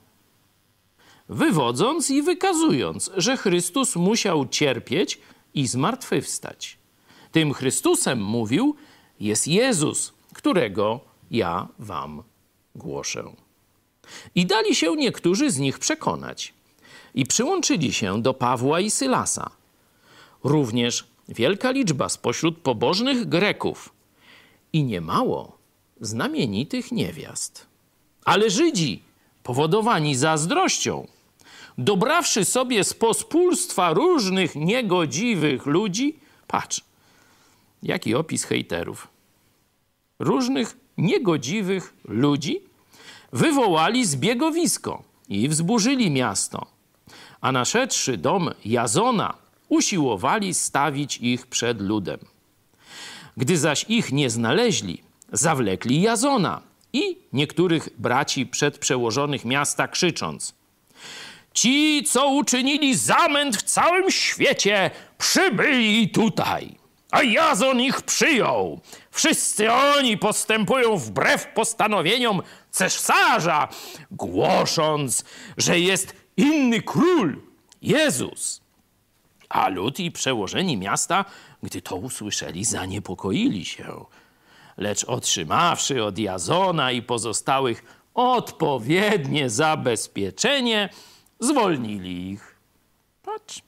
Wywodząc 1.28 2.10
i 2.10 2.22
wykazując, 2.22 3.10
że 3.16 3.36
Chrystus 3.36 3.96
musiał 3.96 4.48
cierpieć 4.48 5.20
i 5.54 5.66
zmartwychwstać. 5.66 6.78
Tym 7.32 7.52
Chrystusem 7.52 8.24
mówił 8.24 8.76
jest 9.20 9.48
Jezus, 9.48 10.12
którego 10.34 11.00
ja 11.30 11.68
wam 11.78 12.22
głoszę. 12.74 13.24
I 14.34 14.46
dali 14.46 14.74
się 14.74 14.96
niektórzy 14.96 15.50
z 15.50 15.58
nich 15.58 15.78
przekonać 15.78 16.54
i 17.14 17.26
przyłączyli 17.26 17.92
się 17.92 18.22
do 18.22 18.34
Pawła 18.34 18.80
i 18.80 18.90
Sylasa. 18.90 19.50
Również 20.44 21.11
wielka 21.32 21.70
liczba 21.70 22.08
spośród 22.08 22.58
pobożnych 22.58 23.28
Greków 23.28 23.92
i 24.72 24.84
niemało 24.84 25.58
znamienitych 26.00 26.92
niewiast. 26.92 27.66
Ale 28.24 28.50
Żydzi, 28.50 29.02
powodowani 29.42 30.16
zazdrością, 30.16 31.06
dobrawszy 31.78 32.44
sobie 32.44 32.84
z 32.84 32.94
pospólstwa 32.94 33.92
różnych 33.92 34.54
niegodziwych 34.56 35.66
ludzi, 35.66 36.18
patrz, 36.46 36.80
jaki 37.82 38.14
opis 38.14 38.44
hejterów, 38.44 39.08
różnych 40.18 40.76
niegodziwych 40.98 41.94
ludzi, 42.04 42.60
wywołali 43.32 44.06
zbiegowisko 44.06 45.02
i 45.28 45.48
wzburzyli 45.48 46.10
miasto. 46.10 46.66
A 47.40 47.52
naszedłszy 47.52 48.16
dom 48.16 48.50
Jazona, 48.64 49.41
usiłowali 49.72 50.54
stawić 50.54 51.16
ich 51.16 51.46
przed 51.46 51.80
ludem. 51.80 52.18
Gdy 53.36 53.58
zaś 53.58 53.84
ich 53.88 54.12
nie 54.12 54.30
znaleźli, 54.30 55.02
zawlekli 55.32 56.02
Jazona 56.02 56.62
i 56.92 57.18
niektórych 57.32 57.88
braci 57.98 58.46
przedprzełożonych 58.46 59.44
miasta, 59.44 59.88
krzycząc: 59.88 60.54
Ci, 61.54 62.04
co 62.04 62.28
uczynili 62.28 62.96
zamęt 62.96 63.56
w 63.56 63.62
całym 63.62 64.10
świecie, 64.10 64.90
przybyli 65.18 66.08
tutaj, 66.08 66.74
a 67.10 67.22
Jazon 67.22 67.80
ich 67.80 68.02
przyjął. 68.02 68.80
Wszyscy 69.10 69.72
oni 69.72 70.18
postępują 70.18 70.96
wbrew 70.96 71.46
postanowieniom 71.46 72.42
cesarza, 72.70 73.68
głosząc, 74.10 75.24
że 75.56 75.80
jest 75.80 76.14
inny 76.36 76.82
król, 76.82 77.42
Jezus. 77.82 78.61
A 79.52 79.68
lud 79.68 80.00
i 80.00 80.10
przełożeni 80.10 80.76
miasta, 80.76 81.24
gdy 81.62 81.82
to 81.82 81.96
usłyszeli, 81.96 82.64
zaniepokoili 82.64 83.64
się 83.64 84.04
lecz 84.76 85.04
otrzymawszy 85.04 86.04
od 86.04 86.18
Jazona 86.18 86.92
i 86.92 87.02
pozostałych 87.02 87.84
odpowiednie 88.14 89.50
zabezpieczenie, 89.50 90.88
zwolnili 91.40 92.30
ich. 92.30 92.56
Patrz, 93.22 93.62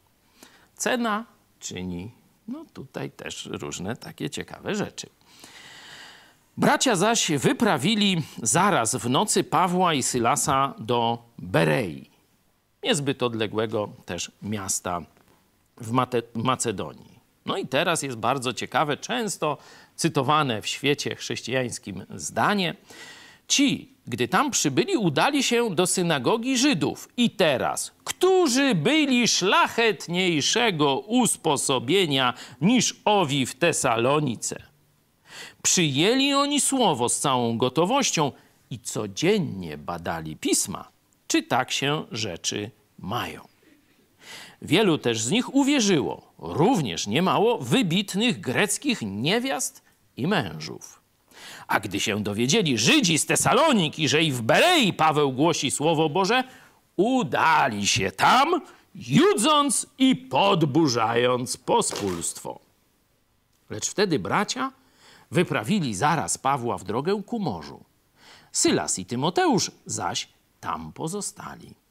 cena 0.76 1.25
czyni 1.61 2.11
no 2.49 2.64
tutaj 2.73 3.11
też 3.11 3.47
różne 3.47 3.97
takie 3.97 4.31
ciekawe 4.31 4.75
rzeczy. 4.75 5.07
Bracia 6.57 6.97
zaś 6.97 7.31
wyprawili 7.31 8.23
zaraz 8.43 8.95
w 8.95 9.11
nocy 9.11 9.45
Pawła 9.45 9.95
i 9.95 10.03
Sylasa 10.03 10.75
do 10.79 11.19
Berei, 11.38 12.11
niezbyt 12.83 13.23
odległego 13.23 13.88
też 14.07 14.33
miasta 14.43 15.00
w 15.81 15.93
Macedonii. 16.35 17.14
No 17.47 17.57
i 17.57 17.66
teraz 17.66 18.02
jest 18.02 18.16
bardzo 18.16 18.52
ciekawe, 18.52 18.97
często 18.97 19.59
cytowane 19.97 20.62
w 20.62 20.66
świecie 20.66 21.16
chrześcijańskim 21.16 22.07
zdanie. 22.14 22.75
Ci, 23.49 23.95
gdy 24.07 24.28
tam 24.28 24.50
przybyli, 24.50 24.97
udali 24.97 25.43
się 25.43 25.75
do 25.75 25.87
synagogi 25.87 26.59
Żydów. 26.59 27.09
I 27.16 27.31
teraz, 27.31 27.93
którzy 28.04 28.75
byli 28.75 29.28
szlachetniejszego 29.28 30.99
usposobienia 30.99 32.35
niż 32.61 32.97
owi 33.04 33.47
w 33.47 33.54
Tesalonice. 33.54 34.62
Przyjęli 35.62 36.35
oni 36.35 36.61
słowo 36.61 37.09
z 37.09 37.21
całą 37.21 37.59
gotowością 37.59 38.33
i 38.71 38.78
codziennie 38.78 39.78
badali 39.78 40.37
pisma, 40.37 40.88
czy 41.26 41.43
tak 41.43 41.73
się 41.73 42.04
rzeczy 42.12 42.71
mają. 42.99 43.53
Wielu 44.64 44.99
też 44.99 45.23
z 45.23 45.30
nich 45.30 45.54
uwierzyło, 45.54 46.23
również 46.38 47.06
niemało 47.06 47.59
wybitnych 47.59 48.40
greckich 48.40 49.02
niewiast 49.02 49.83
i 50.16 50.26
mężów. 50.26 51.00
A 51.66 51.80
gdy 51.80 52.00
się 52.00 52.23
dowiedzieli 52.23 52.78
Żydzi 52.78 53.18
z 53.18 53.26
Tesaloniki, 53.26 54.09
że 54.09 54.23
i 54.23 54.33
w 54.33 54.42
Berei 54.42 54.92
Paweł 54.92 55.33
głosi 55.33 55.71
Słowo 55.71 56.09
Boże, 56.09 56.44
udali 56.97 57.87
się 57.87 58.11
tam, 58.11 58.61
judząc 58.94 59.87
i 59.99 60.16
podburzając 60.16 61.56
pospólstwo. 61.56 62.61
Lecz 63.71 63.88
wtedy 63.88 64.18
bracia 64.18 64.73
wyprawili 65.30 65.94
zaraz 65.94 66.38
Pawła 66.38 66.78
w 66.78 66.85
drogę 66.85 67.23
ku 67.26 67.38
morzu. 67.38 67.85
Sylas 68.52 68.99
i 68.99 69.06
Tymoteusz 69.06 69.71
zaś 69.87 70.28
tam 70.61 70.92
pozostali. 70.92 71.84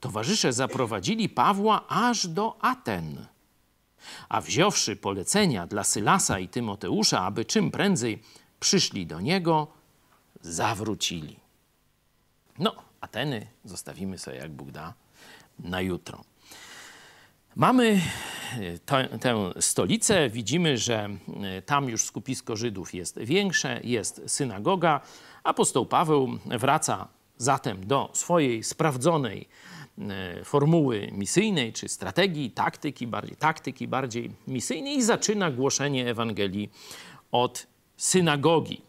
Towarzysze 0.00 0.52
zaprowadzili 0.52 1.28
Pawła 1.28 1.88
aż 1.88 2.26
do 2.26 2.56
Aten 2.60 3.26
a 4.28 4.40
wziąwszy 4.40 4.96
polecenia 4.96 5.66
dla 5.66 5.84
Sylasa 5.84 6.38
i 6.38 6.48
Tymoteusza, 6.48 7.24
aby 7.24 7.44
czym 7.44 7.70
prędzej 7.70 8.22
przyszli 8.60 9.06
do 9.06 9.20
niego, 9.20 9.66
zawrócili. 10.40 11.36
No, 12.58 12.74
Ateny 13.00 13.46
zostawimy 13.64 14.18
sobie, 14.18 14.36
jak 14.36 14.52
Bóg 14.52 14.70
da, 14.70 14.94
na 15.58 15.80
jutro. 15.80 16.24
Mamy 17.56 18.00
e, 19.10 19.18
tę 19.18 19.52
stolicę, 19.60 20.30
widzimy, 20.30 20.78
że 20.78 21.08
e, 21.42 21.62
tam 21.62 21.88
już 21.88 22.02
skupisko 22.02 22.56
Żydów 22.56 22.94
jest 22.94 23.18
większe, 23.18 23.80
jest 23.84 24.22
synagoga. 24.26 25.00
Apostoł 25.44 25.86
Paweł 25.86 26.38
wraca 26.46 27.08
zatem 27.36 27.86
do 27.86 28.10
swojej 28.12 28.64
sprawdzonej 28.64 29.48
formuły 30.44 31.08
misyjnej 31.12 31.72
czy 31.72 31.88
strategii, 31.88 32.50
taktyki 32.50 33.06
bardziej, 33.06 33.36
taktyki 33.36 33.88
bardziej 33.88 34.30
misyjnej 34.46 34.96
i 34.96 35.02
zaczyna 35.02 35.50
głoszenie 35.50 36.10
Ewangelii 36.10 36.70
od 37.32 37.66
synagogi. 37.96 38.82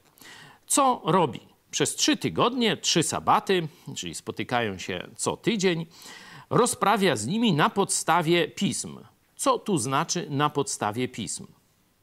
Co 0.68 1.02
robi? 1.06 1.40
Przez 1.72 1.96
trzy 1.96 2.18
tygodnie, 2.18 2.78
trzy 2.78 3.04
sabaty, 3.04 3.68
czyli 3.96 4.16
spotykają 4.16 4.78
się 4.78 5.08
co 5.16 5.38
tydzień, 5.38 5.86
rozprawia 6.50 7.16
z 7.16 7.28
nimi 7.28 7.54
na 7.54 7.70
podstawie 7.70 8.48
pism. 8.48 9.00
Co 9.36 9.60
tu 9.60 9.78
znaczy 9.78 10.28
na 10.30 10.50
podstawie 10.50 11.08
pism? 11.08 11.48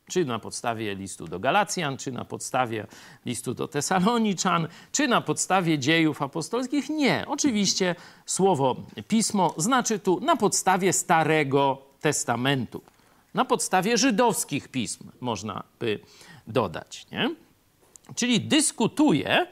Czy 0.08 0.24
na 0.24 0.38
podstawie 0.38 0.94
listu 0.94 1.28
do 1.28 1.40
Galacjan, 1.40 1.96
czy 1.96 2.12
na 2.12 2.24
podstawie 2.24 2.86
listu 3.24 3.54
do 3.54 3.68
Tesaloniczan, 3.68 4.68
czy 4.92 5.08
na 5.08 5.20
podstawie 5.20 5.78
dziejów 5.78 6.22
apostolskich? 6.22 6.90
Nie. 6.90 7.24
Oczywiście 7.28 7.94
słowo 8.26 8.76
pismo 9.08 9.54
znaczy 9.56 9.98
tu 9.98 10.20
na 10.20 10.36
podstawie 10.36 10.92
Starego 10.92 11.82
Testamentu. 12.00 12.82
Na 13.34 13.44
podstawie 13.44 13.98
żydowskich 13.98 14.68
pism, 14.68 15.10
można 15.20 15.62
by 15.78 16.00
dodać. 16.46 17.06
Nie? 17.12 17.34
Czyli 18.14 18.40
dyskutuje 18.40 19.46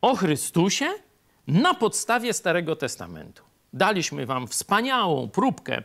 o 0.00 0.16
Chrystusie 0.16 0.86
na 1.46 1.74
podstawie 1.74 2.32
Starego 2.32 2.76
Testamentu. 2.76 3.47
Daliśmy 3.72 4.26
Wam 4.26 4.46
wspaniałą 4.46 5.28
próbkę 5.28 5.82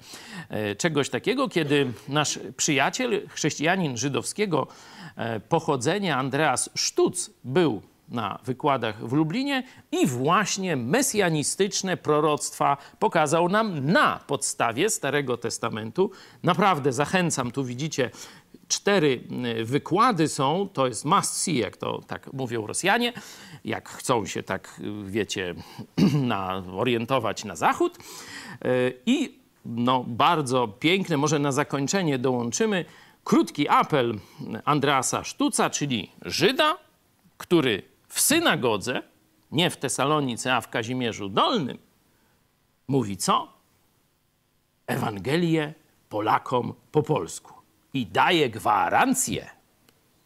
e, 0.49 0.75
czegoś 0.75 1.09
takiego, 1.09 1.49
kiedy 1.49 1.93
nasz 2.07 2.39
przyjaciel, 2.57 3.27
chrześcijanin 3.29 3.97
żydowskiego 3.97 4.67
e, 5.15 5.39
pochodzenia, 5.39 6.17
Andreas 6.17 6.69
Sztuc, 6.75 7.29
był 7.43 7.81
na 8.09 8.39
wykładach 8.45 9.07
w 9.07 9.13
Lublinie 9.13 9.63
i 9.91 10.07
właśnie 10.07 10.75
mesjanistyczne 10.75 11.97
proroctwa 11.97 12.77
pokazał 12.99 13.49
nam 13.49 13.91
na 13.91 14.19
podstawie 14.27 14.89
Starego 14.89 15.37
Testamentu. 15.37 16.11
Naprawdę 16.43 16.93
zachęcam, 16.93 17.51
tu 17.51 17.63
widzicie 17.63 18.11
cztery 18.73 19.23
y, 19.59 19.65
wykłady 19.65 20.27
są, 20.27 20.69
to 20.73 20.87
jest 20.87 21.05
must 21.05 21.33
see, 21.33 21.57
jak 21.57 21.77
to 21.77 22.01
tak 22.07 22.33
mówią 22.33 22.67
Rosjanie, 22.67 23.13
jak 23.65 23.89
chcą 23.89 24.25
się 24.25 24.43
tak, 24.43 24.79
y, 24.79 25.11
wiecie, 25.11 25.55
na, 26.31 26.63
orientować 26.73 27.45
na 27.45 27.55
zachód. 27.55 27.97
Y, 28.65 28.99
I 29.05 29.39
no, 29.65 30.03
bardzo 30.07 30.67
piękne, 30.67 31.17
może 31.17 31.39
na 31.39 31.51
zakończenie 31.51 32.19
dołączymy 32.19 32.85
krótki 33.23 33.67
apel 33.69 34.19
Andreasa 34.65 35.23
Sztuca, 35.23 35.69
czyli 35.69 36.11
Żyda, 36.21 36.77
który 37.37 37.83
w 38.07 38.21
synagodze, 38.21 39.03
nie 39.51 39.69
w 39.69 39.77
Tesalonice, 39.77 40.55
a 40.55 40.61
w 40.61 40.69
Kazimierzu 40.69 41.29
Dolnym, 41.29 41.77
mówi 42.87 43.17
co? 43.17 43.53
Ewangelię 44.87 45.73
Polakom 46.09 46.73
po 46.91 47.03
polsku 47.03 47.62
i 47.93 48.05
daje 48.05 48.49
gwarancję. 48.49 49.49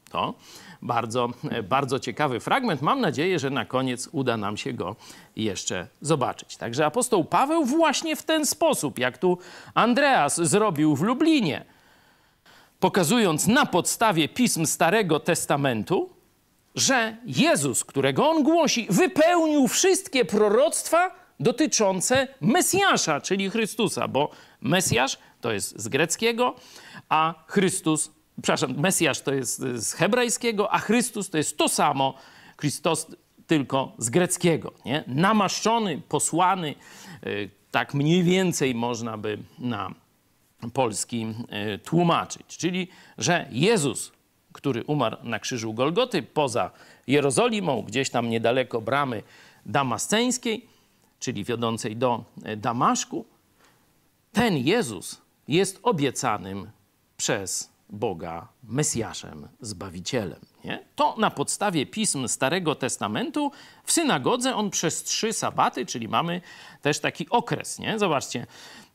To 0.09 0.33
bardzo, 0.81 1.29
bardzo 1.63 1.99
ciekawy 1.99 2.39
fragment. 2.39 2.81
Mam 2.81 3.01
nadzieję, 3.01 3.39
że 3.39 3.49
na 3.49 3.65
koniec 3.65 4.09
uda 4.11 4.37
nam 4.37 4.57
się 4.57 4.73
go 4.73 4.95
jeszcze 5.35 5.87
zobaczyć. 6.01 6.57
Także 6.57 6.85
apostoł 6.85 7.25
Paweł 7.25 7.65
właśnie 7.65 8.15
w 8.15 8.23
ten 8.23 8.45
sposób, 8.45 8.99
jak 8.99 9.17
tu 9.17 9.37
Andreas 9.73 10.41
zrobił 10.41 10.95
w 10.95 11.01
Lublinie, 11.01 11.65
pokazując 12.79 13.47
na 13.47 13.65
podstawie 13.65 14.29
pism 14.29 14.65
Starego 14.65 15.19
Testamentu, 15.19 16.09
że 16.75 17.17
Jezus, 17.25 17.83
którego 17.83 18.29
on 18.29 18.43
głosi, 18.43 18.87
wypełnił 18.89 19.67
wszystkie 19.67 20.25
proroctwa 20.25 21.15
dotyczące 21.39 22.27
Mesjasza, 22.41 23.21
czyli 23.21 23.49
Chrystusa, 23.49 24.07
bo 24.07 24.31
Mesjasz 24.61 25.17
to 25.41 25.51
jest 25.51 25.79
z 25.79 25.87
greckiego, 25.87 26.55
a 27.09 27.33
Chrystus, 27.47 28.11
przepraszam, 28.41 28.75
Mesjasz 28.77 29.21
to 29.21 29.33
jest 29.33 29.59
z 29.59 29.93
hebrajskiego, 29.93 30.73
a 30.73 30.79
Chrystus 30.79 31.29
to 31.29 31.37
jest 31.37 31.57
to 31.57 31.69
samo, 31.69 32.13
Chrystus 32.57 33.07
tylko 33.47 33.93
z 33.97 34.09
greckiego, 34.09 34.73
nie? 34.85 35.03
Namaszczony, 35.07 36.01
posłany, 36.09 36.75
y, 37.27 37.49
tak 37.71 37.93
mniej 37.93 38.23
więcej 38.23 38.75
można 38.75 39.17
by 39.17 39.37
na 39.59 39.93
polski 40.73 41.27
y, 41.75 41.79
tłumaczyć. 41.79 42.57
Czyli, 42.57 42.87
że 43.17 43.47
Jezus, 43.51 44.11
który 44.53 44.83
umarł 44.83 45.17
na 45.23 45.39
krzyżu 45.39 45.73
Golgoty 45.73 46.23
poza 46.23 46.71
Jerozolimą, 47.07 47.81
gdzieś 47.81 48.09
tam 48.09 48.29
niedaleko 48.29 48.81
bramy 48.81 49.23
damasceńskiej, 49.65 50.65
czyli 51.19 51.43
wiodącej 51.43 51.95
do 51.95 52.23
y, 52.47 52.57
Damaszku, 52.57 53.25
ten 54.31 54.57
Jezus 54.57 55.21
jest 55.47 55.79
obiecanym 55.83 56.71
przez 57.17 57.69
Boga 57.89 58.47
Mesjaszem, 58.63 59.47
Zbawicielem. 59.61 60.39
Nie? 60.63 60.85
To 60.95 61.15
na 61.17 61.31
podstawie 61.31 61.85
pism 61.85 62.27
Starego 62.27 62.75
Testamentu 62.75 63.51
w 63.83 63.91
synagodze 63.91 64.55
on 64.55 64.69
przez 64.69 65.03
trzy 65.03 65.33
sabaty, 65.33 65.85
czyli 65.85 66.07
mamy 66.07 66.41
też 66.81 66.99
taki 66.99 67.29
okres. 67.29 67.79
Nie? 67.79 67.99
Zobaczcie, 67.99 68.47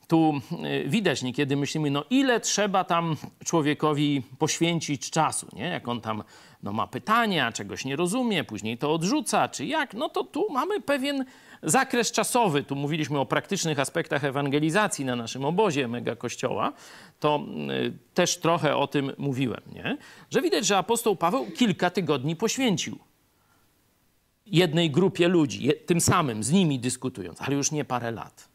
tu 0.07 0.41
y, 0.65 0.89
widać 0.89 1.23
niekiedy 1.23 1.55
myślimy, 1.55 1.91
no 1.91 2.03
ile 2.09 2.39
trzeba 2.39 2.83
tam 2.83 3.15
człowiekowi 3.45 4.23
poświęcić 4.39 5.09
czasu, 5.09 5.47
nie? 5.53 5.65
Jak 5.65 5.87
on 5.87 6.01
tam 6.01 6.23
no, 6.63 6.73
ma 6.73 6.87
pytania, 6.87 7.51
czegoś 7.51 7.85
nie 7.85 7.95
rozumie, 7.95 8.43
później 8.43 8.77
to 8.77 8.93
odrzuca, 8.93 9.49
czy 9.49 9.65
jak, 9.65 9.93
no 9.93 10.09
to 10.09 10.23
tu 10.23 10.47
mamy 10.51 10.81
pewien 10.81 11.25
zakres 11.63 12.11
czasowy. 12.11 12.63
Tu 12.63 12.75
mówiliśmy 12.75 13.19
o 13.19 13.25
praktycznych 13.25 13.79
aspektach 13.79 14.23
ewangelizacji 14.23 15.05
na 15.05 15.15
naszym 15.15 15.45
obozie 15.45 15.87
mega 15.87 16.15
kościoła, 16.15 16.73
to 17.19 17.45
y, 17.71 17.93
też 18.13 18.37
trochę 18.37 18.75
o 18.75 18.87
tym 18.87 19.11
mówiłem, 19.17 19.61
nie? 19.73 19.97
Że 20.31 20.41
widać, 20.41 20.65
że 20.65 20.77
apostoł 20.77 21.15
Paweł 21.15 21.45
kilka 21.51 21.89
tygodni 21.89 22.35
poświęcił 22.35 22.99
jednej 24.45 24.91
grupie 24.91 25.27
ludzi, 25.27 25.71
tym 25.85 26.01
samym 26.01 26.43
z 26.43 26.51
nimi 26.51 26.79
dyskutując, 26.79 27.41
ale 27.41 27.55
już 27.55 27.71
nie 27.71 27.85
parę 27.85 28.11
lat. 28.11 28.49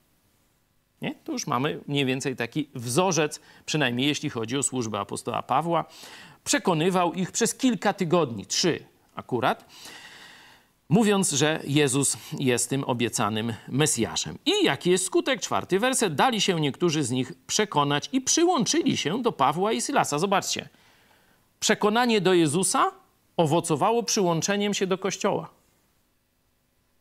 Nie? 1.03 1.15
To 1.15 1.33
już 1.33 1.47
mamy 1.47 1.81
mniej 1.87 2.07
więcej 2.07 2.37
taki 2.37 2.69
wzorzec, 2.75 3.41
przynajmniej 3.67 4.09
jeśli 4.09 4.31
chodzi 4.31 4.57
o 4.57 4.63
służbę 4.63 5.01
apostoła 5.01 5.43
Pawła. 5.43 5.85
Przekonywał 6.45 7.15
ich 7.15 7.33
przez 7.33 7.55
kilka 7.55 7.93
tygodni, 7.93 8.47
trzy 8.47 8.85
akurat, 9.15 9.65
mówiąc, 10.89 11.31
że 11.31 11.61
Jezus 11.65 12.17
jest 12.39 12.71
tym 12.71 12.85
obiecanym 12.85 13.55
Mesjaszem. 13.69 14.39
I 14.47 14.65
jaki 14.65 14.91
jest 14.91 15.05
skutek? 15.05 15.41
Czwarty 15.41 15.79
werset. 15.79 16.15
Dali 16.15 16.41
się 16.41 16.61
niektórzy 16.61 17.05
z 17.05 17.11
nich 17.11 17.33
przekonać 17.47 18.09
i 18.13 18.21
przyłączyli 18.21 18.97
się 18.97 19.23
do 19.23 19.33
Pawła 19.33 19.73
i 19.73 19.81
Sylasa. 19.81 20.19
Zobaczcie. 20.19 20.69
Przekonanie 21.61 22.21
do 22.21 22.35
Jezusa 22.35 22.93
owocowało 23.37 24.03
przyłączeniem 24.03 24.75
się 24.75 24.87
do 24.87 24.99
Kościoła. 24.99 25.51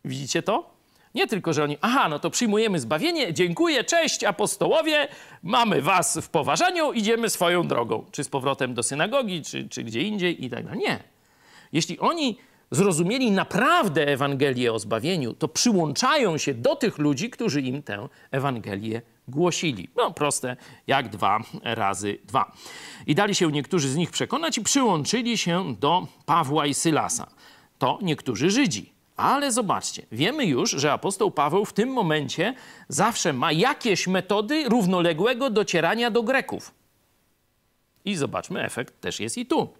Widzicie 0.06 0.44
to? 0.44 0.78
Nie 1.16 1.28
tylko, 1.28 1.54
że 1.54 1.64
oni, 1.64 1.78
aha, 1.82 2.10
no 2.10 2.20
to 2.20 2.30
przyjmujemy 2.30 2.80
zbawienie, 2.80 3.34
dziękuję, 3.34 3.84
cześć 3.84 4.24
apostołowie, 4.24 5.08
mamy 5.44 5.82
was 5.82 6.18
w 6.22 6.30
poważaniu, 6.30 6.94
idziemy 6.94 7.30
swoją 7.30 7.68
drogą. 7.68 8.06
Czy 8.12 8.24
z 8.24 8.30
powrotem 8.30 8.74
do 8.74 8.84
synagogi, 8.84 9.42
czy, 9.42 9.70
czy 9.70 9.84
gdzie 9.84 10.02
indziej 10.02 10.46
i 10.46 10.50
tak 10.50 10.64
dalej. 10.64 10.80
Nie. 10.80 11.04
Jeśli 11.72 12.00
oni 12.00 12.38
zrozumieli 12.72 13.32
naprawdę 13.32 14.08
Ewangelię 14.08 14.74
o 14.74 14.80
zbawieniu, 14.80 15.34
to 15.34 15.48
przyłączają 15.48 16.38
się 16.38 16.54
do 16.54 16.76
tych 16.76 16.98
ludzi, 16.98 17.30
którzy 17.30 17.62
im 17.62 17.84
tę 17.84 18.08
Ewangelię 18.32 19.02
głosili. 19.28 19.90
No 19.96 20.12
proste, 20.12 20.58
jak 20.88 21.10
dwa 21.10 21.40
razy 21.64 22.18
dwa. 22.26 22.52
I 23.08 23.16
dali 23.16 23.36
się 23.36 23.52
niektórzy 23.52 23.90
z 23.90 23.96
nich 23.96 24.12
przekonać 24.12 24.58
i 24.58 24.62
przyłączyli 24.62 25.38
się 25.38 25.76
do 25.80 26.08
Pawła 26.26 26.66
i 26.66 26.74
Sylasa. 26.74 27.28
To 27.80 28.00
niektórzy 28.02 28.50
Żydzi. 28.52 28.98
Ale 29.18 29.52
zobaczcie, 29.52 30.06
wiemy 30.12 30.46
już, 30.46 30.72
że 30.72 30.92
apostoł 30.92 31.32
Paweł 31.32 31.66
w 31.66 31.74
tym 31.74 31.90
momencie 31.90 32.54
zawsze 32.90 33.34
ma 33.34 33.52
jakieś 33.52 34.08
metody 34.08 34.70
równoległego 34.70 35.50
docierania 35.50 36.12
do 36.12 36.24
Greków. 36.24 36.72
I 38.06 38.16
zobaczmy, 38.16 38.64
efekt 38.64 39.02
też 39.02 39.20
jest 39.20 39.38
i 39.38 39.46
tu. 39.46 39.74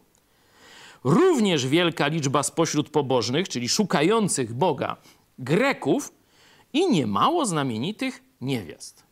Również 1.04 1.68
wielka 1.68 2.08
liczba 2.08 2.44
spośród 2.44 2.90
pobożnych, 2.90 3.50
czyli 3.50 3.70
szukających 3.70 4.54
Boga 4.54 4.98
Greków 5.40 6.14
i 6.74 6.92
niemało 6.92 7.46
znamienitych 7.46 8.24
niewiast. 8.42 9.04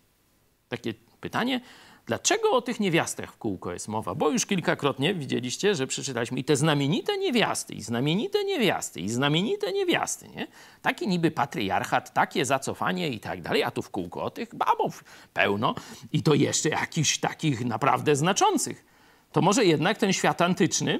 Takie 0.70 0.94
pytanie, 1.20 1.62
Dlaczego 2.06 2.52
o 2.52 2.62
tych 2.62 2.80
niewiastach 2.80 3.34
w 3.34 3.38
kółko 3.38 3.74
jest 3.74 3.88
mowa? 3.88 4.16
Bo 4.16 4.30
już 4.30 4.46
kilkakrotnie 4.46 5.14
widzieliście, 5.14 5.76
że 5.76 5.88
przeczytaliśmy 5.88 6.40
i 6.40 6.44
te 6.44 6.56
znamienite 6.56 7.18
niewiasty, 7.18 7.74
i 7.74 7.82
znamienite 7.82 8.44
niewiasty, 8.44 9.02
i 9.02 9.10
znamienite 9.10 9.74
niewiasty, 9.74 10.30
nie? 10.30 10.48
Taki 10.82 11.08
niby 11.08 11.32
patriarchat, 11.32 12.14
takie 12.14 12.46
zacofanie 12.46 13.10
i 13.10 13.20
tak 13.20 13.42
dalej, 13.42 13.64
a 13.64 13.72
tu 13.72 13.82
w 13.82 13.90
kółko 13.90 14.24
o 14.24 14.30
tych 14.30 14.56
babów 14.56 15.04
pełno 15.34 15.76
i 16.14 16.24
to 16.24 16.34
jeszcze 16.34 16.70
jakichś 16.70 17.18
takich 17.18 17.66
naprawdę 17.66 18.16
znaczących. 18.16 18.86
To 19.32 19.42
może 19.42 19.66
jednak 19.66 19.98
ten 19.98 20.14
świat 20.14 20.42
antyczny 20.42 21.00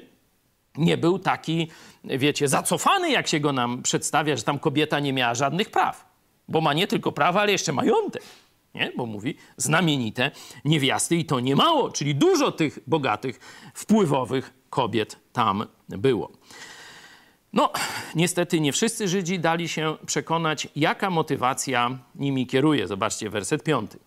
nie 0.78 0.96
był 0.96 1.18
taki, 1.18 1.70
wiecie, 2.04 2.48
zacofany, 2.48 3.10
jak 3.10 3.28
się 3.28 3.40
go 3.40 3.52
nam 3.52 3.82
przedstawia, 3.82 4.36
że 4.36 4.42
tam 4.42 4.58
kobieta 4.58 5.00
nie 5.00 5.12
miała 5.12 5.34
żadnych 5.34 5.70
praw. 5.70 6.06
Bo 6.48 6.60
ma 6.60 6.74
nie 6.74 6.86
tylko 6.86 7.12
prawa, 7.12 7.40
ale 7.40 7.52
jeszcze 7.52 7.72
majątek 7.72 8.22
nie? 8.76 8.92
bo 8.96 9.06
mówi 9.06 9.36
znamienite 9.56 10.30
niewiasty 10.64 11.16
i 11.16 11.24
to 11.24 11.40
nie 11.40 11.56
mało, 11.56 11.90
czyli 11.90 12.14
dużo 12.14 12.52
tych 12.52 12.78
bogatych, 12.86 13.40
wpływowych 13.74 14.54
kobiet 14.70 15.18
tam 15.32 15.66
było. 15.88 16.30
No, 17.52 17.72
niestety 18.14 18.60
nie 18.60 18.72
wszyscy 18.72 19.08
Żydzi 19.08 19.38
dali 19.38 19.68
się 19.68 19.96
przekonać, 20.06 20.68
jaka 20.76 21.10
motywacja 21.10 21.98
nimi 22.14 22.46
kieruje. 22.46 22.86
Zobaczcie, 22.86 23.30
werset 23.30 23.62
piąty. 23.62 23.98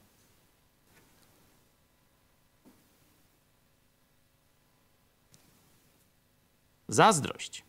Zazdrość. 6.89 7.63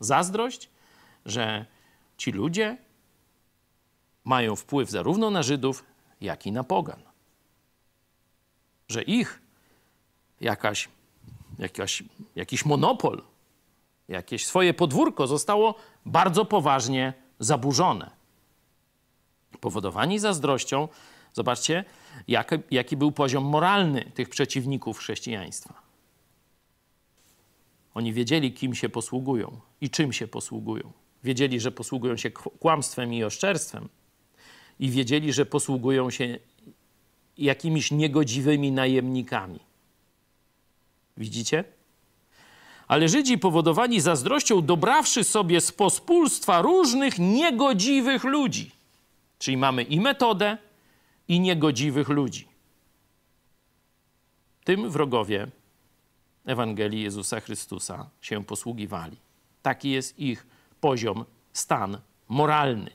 Zazdrość, 0.00 0.70
że 1.26 1.66
ci 2.16 2.32
ludzie 2.32 2.76
mają 4.24 4.56
wpływ 4.56 4.90
zarówno 4.90 5.30
na 5.30 5.42
Żydów, 5.42 5.84
jak 6.20 6.46
i 6.46 6.52
na 6.52 6.64
pogan. 6.64 7.02
Że 8.88 9.02
ich 9.02 9.40
jakaś, 10.40 10.88
jakaś, 11.58 12.02
jakiś 12.36 12.64
monopol, 12.64 13.22
jakieś 14.08 14.46
swoje 14.46 14.74
podwórko 14.74 15.26
zostało 15.26 15.74
bardzo 16.06 16.44
poważnie 16.44 17.12
zaburzone. 17.38 18.10
Powodowani 19.60 20.18
zazdrością, 20.18 20.88
zobaczcie, 21.32 21.84
jak, 22.28 22.54
jaki 22.70 22.96
był 22.96 23.12
poziom 23.12 23.44
moralny 23.44 24.04
tych 24.04 24.28
przeciwników 24.28 24.98
chrześcijaństwa. 24.98 25.87
Oni 27.98 28.12
wiedzieli, 28.12 28.52
kim 28.52 28.74
się 28.74 28.88
posługują 28.88 29.60
i 29.80 29.90
czym 29.90 30.12
się 30.12 30.28
posługują. 30.28 30.92
Wiedzieli, 31.24 31.60
że 31.60 31.72
posługują 31.72 32.16
się 32.16 32.30
kłamstwem 32.30 33.14
i 33.14 33.24
oszczerstwem, 33.24 33.88
i 34.78 34.90
wiedzieli, 34.90 35.32
że 35.32 35.46
posługują 35.46 36.10
się 36.10 36.38
jakimiś 37.38 37.90
niegodziwymi 37.90 38.72
najemnikami. 38.72 39.60
Widzicie? 41.16 41.64
Ale 42.88 43.08
Żydzi 43.08 43.38
powodowani 43.38 44.00
zazdrością, 44.00 44.62
dobrawszy 44.62 45.24
sobie 45.24 45.60
z 45.60 45.72
pospólstwa 45.72 46.62
różnych 46.62 47.18
niegodziwych 47.18 48.24
ludzi. 48.24 48.70
Czyli 49.38 49.56
mamy 49.56 49.82
i 49.82 50.00
metodę, 50.00 50.58
i 51.28 51.40
niegodziwych 51.40 52.08
ludzi. 52.08 52.48
Tym 54.64 54.90
wrogowie 54.90 55.46
Ewangelii 56.48 57.02
Jezusa 57.02 57.40
Chrystusa 57.40 58.10
się 58.20 58.44
posługiwali. 58.44 59.16
Taki 59.62 59.90
jest 59.90 60.18
ich 60.18 60.46
poziom, 60.80 61.24
stan 61.52 61.98
moralny. 62.28 62.90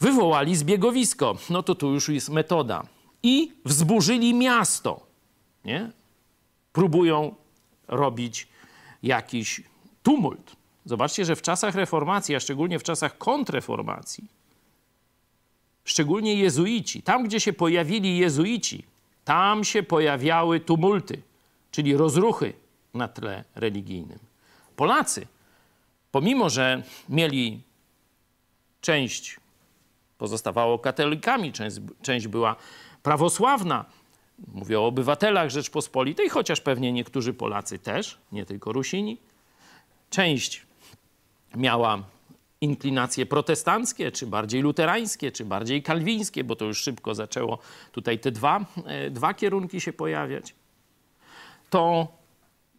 Wywołali 0.00 0.56
zbiegowisko. 0.56 1.36
No 1.50 1.62
to 1.62 1.74
tu 1.74 1.92
już 1.92 2.08
jest 2.08 2.28
metoda. 2.28 2.86
I 3.22 3.52
wzburzyli 3.64 4.34
miasto. 4.34 5.06
Nie? 5.64 5.90
Próbują 6.72 7.34
robić 7.88 8.48
jakiś 9.02 9.62
tumult. 10.02 10.56
Zobaczcie, 10.84 11.24
że 11.24 11.36
w 11.36 11.42
czasach 11.42 11.74
reformacji, 11.74 12.34
a 12.34 12.40
szczególnie 12.40 12.78
w 12.78 12.82
czasach 12.82 13.18
kontreformacji, 13.18 14.24
szczególnie 15.84 16.34
jezuici, 16.34 17.02
tam 17.02 17.24
gdzie 17.24 17.40
się 17.40 17.52
pojawili 17.52 18.18
jezuici, 18.18 18.84
tam 19.24 19.64
się 19.64 19.82
pojawiały 19.82 20.60
tumulty, 20.60 21.22
czyli 21.78 21.96
rozruchy 21.96 22.52
na 22.94 23.08
tle 23.08 23.44
religijnym. 23.54 24.18
Polacy, 24.76 25.26
pomimo 26.12 26.50
że 26.50 26.82
mieli 27.08 27.62
część 28.80 29.36
pozostawało 30.18 30.78
katolikami, 30.78 31.52
część, 31.52 31.76
część 32.02 32.26
była 32.26 32.56
prawosławna. 33.02 33.84
Mówię 34.54 34.80
o 34.80 34.86
obywatelach 34.86 35.50
Rzeczpospolitej, 35.50 36.28
chociaż 36.28 36.60
pewnie 36.60 36.92
niektórzy 36.92 37.34
Polacy 37.34 37.78
też, 37.78 38.18
nie 38.32 38.44
tylko 38.44 38.72
Rusini. 38.72 39.18
Część 40.10 40.66
miała 41.56 42.02
inklinacje 42.60 43.26
protestanckie, 43.26 44.12
czy 44.12 44.26
bardziej 44.26 44.62
luterańskie, 44.62 45.32
czy 45.32 45.44
bardziej 45.44 45.82
kalwińskie, 45.82 46.44
bo 46.44 46.56
to 46.56 46.64
już 46.64 46.82
szybko 46.82 47.14
zaczęło 47.14 47.58
tutaj 47.92 48.18
te 48.18 48.30
dwa, 48.30 48.64
e, 48.86 49.10
dwa 49.10 49.34
kierunki 49.34 49.80
się 49.80 49.92
pojawiać. 49.92 50.54
To 51.70 52.08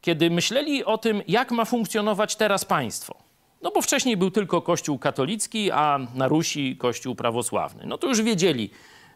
kiedy 0.02 0.30
myśleli 0.30 0.86
o 0.86 0.97
tym, 0.97 1.21
jak 1.28 1.52
ma 1.52 1.65
funkcjonować 1.65 2.36
teraz 2.36 2.65
państwo, 2.65 3.15
no 3.62 3.71
bo 3.71 3.82
wcześniej 3.82 4.17
był 4.17 4.32
tylko 4.32 4.62
Kościół 4.62 4.99
katolicki, 4.99 5.71
a 5.71 5.99
na 6.15 6.28
Rusi 6.28 6.78
Kościół 6.78 7.15
prawosławny. 7.15 7.86
No 7.86 7.97
to 7.97 8.08
już 8.08 8.21
wiedzieli 8.21 8.69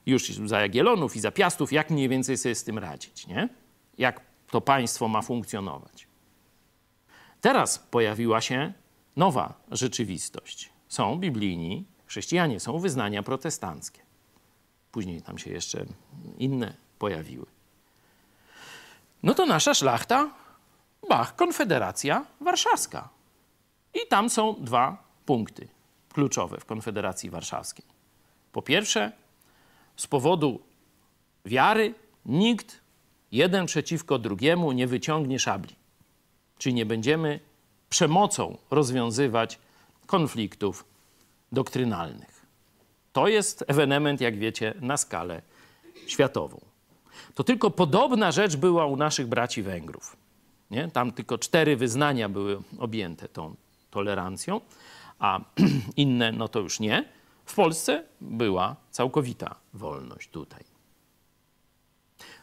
już 0.05 0.29
za 0.29 0.61
Jagiellonów 0.61 1.15
i 1.15 1.19
za 1.19 1.31
Piastów, 1.31 1.73
jak 1.73 1.89
mniej 1.89 2.09
więcej 2.09 2.37
sobie 2.37 2.55
z 2.55 2.63
tym 2.63 2.77
radzić, 2.77 3.27
nie? 3.27 3.49
Jak 3.97 4.21
to 4.51 4.61
państwo 4.61 5.07
ma 5.07 5.21
funkcjonować. 5.21 6.07
Teraz 7.41 7.79
pojawiła 7.79 8.41
się 8.41 8.73
nowa 9.15 9.53
rzeczywistość. 9.71 10.69
Są 10.87 11.17
biblijni 11.17 11.85
chrześcijanie, 12.05 12.59
są 12.59 12.79
wyznania 12.79 13.23
protestanckie. 13.23 14.01
Później 14.91 15.21
tam 15.21 15.37
się 15.37 15.51
jeszcze 15.51 15.85
inne 16.37 16.73
pojawiły. 16.99 17.52
No 19.23 19.33
to 19.33 19.45
nasza 19.45 19.73
szlachta, 19.73 20.29
Bach, 21.09 21.35
Konfederacja 21.35 22.25
Warszawska. 22.41 23.09
I 23.93 24.07
tam 24.07 24.29
są 24.29 24.55
dwa 24.59 25.03
punkty 25.25 25.67
kluczowe 26.13 26.59
w 26.59 26.65
Konfederacji 26.65 27.29
Warszawskiej. 27.29 27.85
Po 28.51 28.61
pierwsze, 28.61 29.11
z 29.97 30.07
powodu 30.07 30.59
wiary 31.45 31.93
nikt 32.25 32.81
jeden 33.31 33.65
przeciwko 33.65 34.19
drugiemu 34.19 34.71
nie 34.71 34.87
wyciągnie 34.87 35.39
szabli. 35.39 35.75
Czyli 36.57 36.75
nie 36.75 36.85
będziemy 36.85 37.39
przemocą 37.89 38.57
rozwiązywać 38.71 39.59
konfliktów 40.05 40.85
doktrynalnych. 41.51 42.45
To 43.13 43.27
jest 43.27 43.63
ewenement, 43.67 44.21
jak 44.21 44.37
wiecie, 44.37 44.73
na 44.81 44.97
skalę 44.97 45.41
światową. 46.07 46.72
To 47.35 47.43
tylko 47.43 47.71
podobna 47.71 48.31
rzecz 48.31 48.55
była 48.55 48.85
u 48.85 48.95
naszych 48.95 49.27
braci 49.27 49.63
Węgrów. 49.63 50.17
Nie? 50.71 50.91
Tam 50.91 51.11
tylko 51.11 51.37
cztery 51.37 51.77
wyznania 51.77 52.29
były 52.29 52.61
objęte 52.79 53.29
tą 53.29 53.55
tolerancją, 53.91 54.61
a 55.19 55.39
inne 55.97 56.31
no 56.31 56.47
to 56.47 56.59
już 56.59 56.79
nie. 56.79 57.09
W 57.45 57.55
Polsce 57.55 58.03
była 58.21 58.75
całkowita 58.91 59.55
wolność 59.73 60.29
tutaj. 60.29 60.63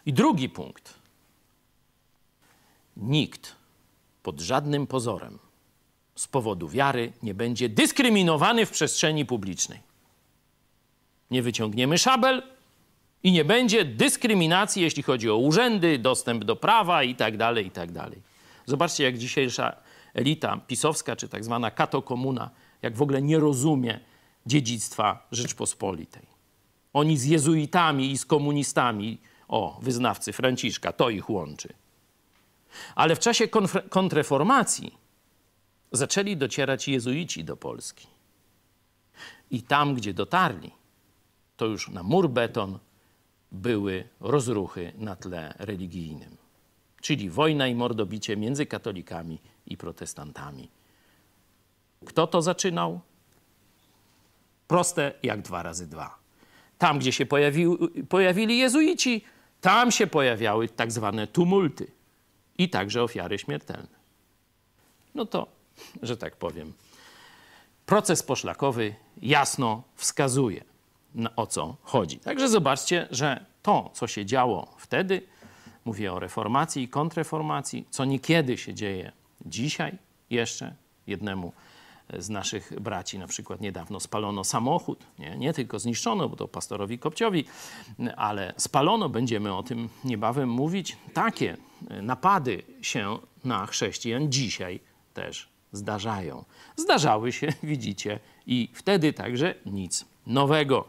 I 0.07 0.12
drugi 0.12 0.48
punkt. 0.48 0.94
Nikt 2.96 3.57
pod 4.22 4.40
żadnym 4.40 4.87
pozorem 4.87 5.38
z 6.14 6.29
powodu 6.29 6.68
wiary 6.68 7.12
nie 7.22 7.35
będzie 7.35 7.68
dyskryminowany 7.68 8.66
w 8.66 8.70
przestrzeni 8.70 9.24
publicznej. 9.24 9.81
Nie 11.31 11.42
wyciągniemy 11.42 11.98
szabel 11.98 12.42
i 13.22 13.33
nie 13.33 13.44
będzie 13.44 13.85
dyskryminacji, 13.85 14.83
jeśli 14.83 15.02
chodzi 15.02 15.30
o 15.30 15.37
urzędy, 15.37 15.98
dostęp 15.98 16.44
do 16.44 16.56
prawa 16.56 17.02
itd., 17.02 17.38
tak 17.38 17.56
itd. 17.56 18.00
Tak 18.00 18.11
Zobaczcie, 18.66 19.04
jak 19.04 19.18
dzisiejsza 19.18 19.76
elita 20.14 20.56
pisowska, 20.66 21.16
czy 21.16 21.28
tak 21.28 21.44
zwana 21.44 21.70
katokomuna, 21.70 22.50
jak 22.83 22.96
w 22.96 23.02
ogóle 23.02 23.22
nie 23.22 23.38
rozumie 23.38 24.00
dziedzictwa 24.46 25.26
Rzeczpospolitej. 25.33 26.26
Oni 26.92 27.18
z 27.18 27.24
jezuitami 27.24 28.11
i 28.11 28.18
z 28.18 28.26
komunistami, 28.26 29.18
o, 29.48 29.78
wyznawcy 29.83 30.33
Franciszka, 30.33 30.92
to 30.92 31.11
ich 31.11 31.30
łączy. 31.30 31.68
Ale 32.94 33.16
w 33.16 33.18
czasie 33.18 33.48
kontreformacji 33.90 34.98
zaczęli 35.92 36.37
docierać 36.37 36.88
jezuici 36.88 37.44
do 37.44 37.56
Polski. 37.56 38.06
I 39.50 39.62
tam, 39.62 39.94
gdzie 39.94 40.14
dotarli, 40.14 40.70
to 41.56 41.66
już 41.66 41.88
na 41.88 42.02
mur 42.02 42.30
beton 42.30 42.78
były 43.52 44.08
rozruchy 44.20 44.92
na 44.98 45.16
tle 45.16 45.54
religijnym. 45.58 46.36
Czyli 47.00 47.30
wojna 47.30 47.68
i 47.68 47.74
mordobicie 47.74 48.36
między 48.36 48.66
katolikami 48.66 49.40
i 49.66 49.76
protestantami. 49.76 50.68
Kto 52.06 52.26
to 52.26 52.42
zaczynał? 52.42 53.00
Proste 54.68 55.12
jak 55.22 55.42
dwa 55.42 55.62
razy 55.62 55.86
dwa. 55.86 56.18
Tam, 56.78 56.98
gdzie 56.98 57.12
się 57.12 57.26
pojawili 58.08 58.58
jezuici, 58.58 59.24
tam 59.60 59.90
się 59.90 60.06
pojawiały 60.06 60.68
tak 60.68 60.92
zwane 60.92 61.26
tumulty 61.26 61.90
i 62.58 62.68
także 62.68 63.02
ofiary 63.02 63.38
śmiertelne. 63.38 64.00
No 65.14 65.26
to, 65.26 65.46
że 66.02 66.16
tak 66.16 66.36
powiem, 66.36 66.72
proces 67.86 68.22
poszlakowy 68.22 68.94
jasno 69.22 69.82
wskazuje, 69.96 70.64
o 71.37 71.46
co 71.46 71.77
chodzi. 71.83 72.18
Także 72.18 72.49
zobaczcie, 72.49 73.09
że 73.11 73.46
to, 73.62 73.90
co 73.94 74.07
się 74.07 74.27
działo 74.27 74.75
wtedy, 74.79 75.23
mówię 75.85 76.12
o 76.12 76.18
reformacji 76.18 76.83
i 76.83 76.88
kontreformacji, 76.88 77.87
co 77.90 78.05
niekiedy 78.05 78.59
się 78.59 78.75
dzieje 78.75 79.12
dzisiaj 79.46 79.99
jeszcze 80.31 80.75
jednemu 81.07 81.53
z 82.18 82.31
naszych 82.31 82.81
braci 82.81 83.18
na 83.18 83.27
przykład 83.27 83.61
niedawno 83.61 84.01
spalono 84.01 84.44
samochód, 84.44 85.07
nie, 85.18 85.37
nie 85.37 85.53
tylko 85.53 85.79
zniszczono, 85.79 86.29
bo 86.29 86.37
to 86.37 86.49
pastorowi 86.49 86.99
Kopciowi, 86.99 87.44
ale 88.16 88.55
spalono, 88.57 89.09
będziemy 89.09 89.55
o 89.55 89.62
tym 89.62 89.88
niebawem 90.05 90.49
mówić. 90.49 90.96
Takie 91.14 91.57
napady 92.03 92.62
się 92.83 93.18
na 93.44 93.66
chrześcijan 93.66 94.33
dzisiaj 94.33 94.81
też 95.14 95.49
zdarzają. 95.72 96.44
Zdarzały 96.76 97.33
się, 97.33 97.52
widzicie, 97.62 98.18
i 98.46 98.68
wtedy 98.72 99.12
także 99.12 99.54
nic 99.66 100.04
nowego. 100.26 100.85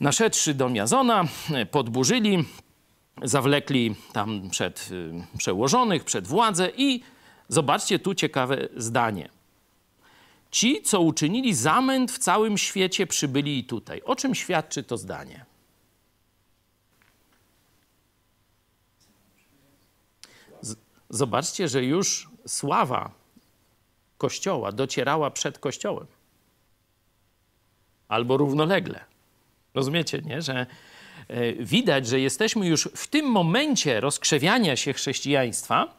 Naszedłszy 0.00 0.54
do 0.54 0.68
Miazona, 0.68 1.24
podburzyli, 1.70 2.44
zawlekli 3.22 3.94
tam 4.12 4.50
przed 4.50 4.88
y, 4.92 5.38
przełożonych, 5.38 6.04
przed 6.04 6.26
władzę 6.26 6.70
i 6.76 7.02
zobaczcie 7.48 7.98
tu 7.98 8.14
ciekawe 8.14 8.68
zdanie. 8.76 9.28
Ci, 10.50 10.82
co 10.82 11.00
uczynili 11.00 11.54
zamęt 11.54 12.12
w 12.12 12.18
całym 12.18 12.58
świecie, 12.58 13.06
przybyli 13.06 13.58
i 13.58 13.64
tutaj. 13.64 14.02
O 14.04 14.16
czym 14.16 14.34
świadczy 14.34 14.82
to 14.82 14.96
zdanie? 14.96 15.44
Z 20.60 20.76
zobaczcie, 21.10 21.68
że 21.68 21.84
już 21.84 22.28
sława 22.46 23.21
Kościoła 24.22 24.72
docierała 24.72 25.30
przed 25.30 25.58
Kościołem. 25.58 26.06
Albo 28.08 28.36
równolegle. 28.36 29.00
Rozumiecie, 29.74 30.22
nie? 30.24 30.42
Że 30.42 30.66
e, 31.28 31.52
widać, 31.52 32.06
że 32.06 32.20
jesteśmy 32.20 32.66
już 32.66 32.88
w 32.94 33.06
tym 33.06 33.26
momencie 33.26 34.00
rozkrzewiania 34.00 34.76
się 34.76 34.92
chrześcijaństwa, 34.92 35.94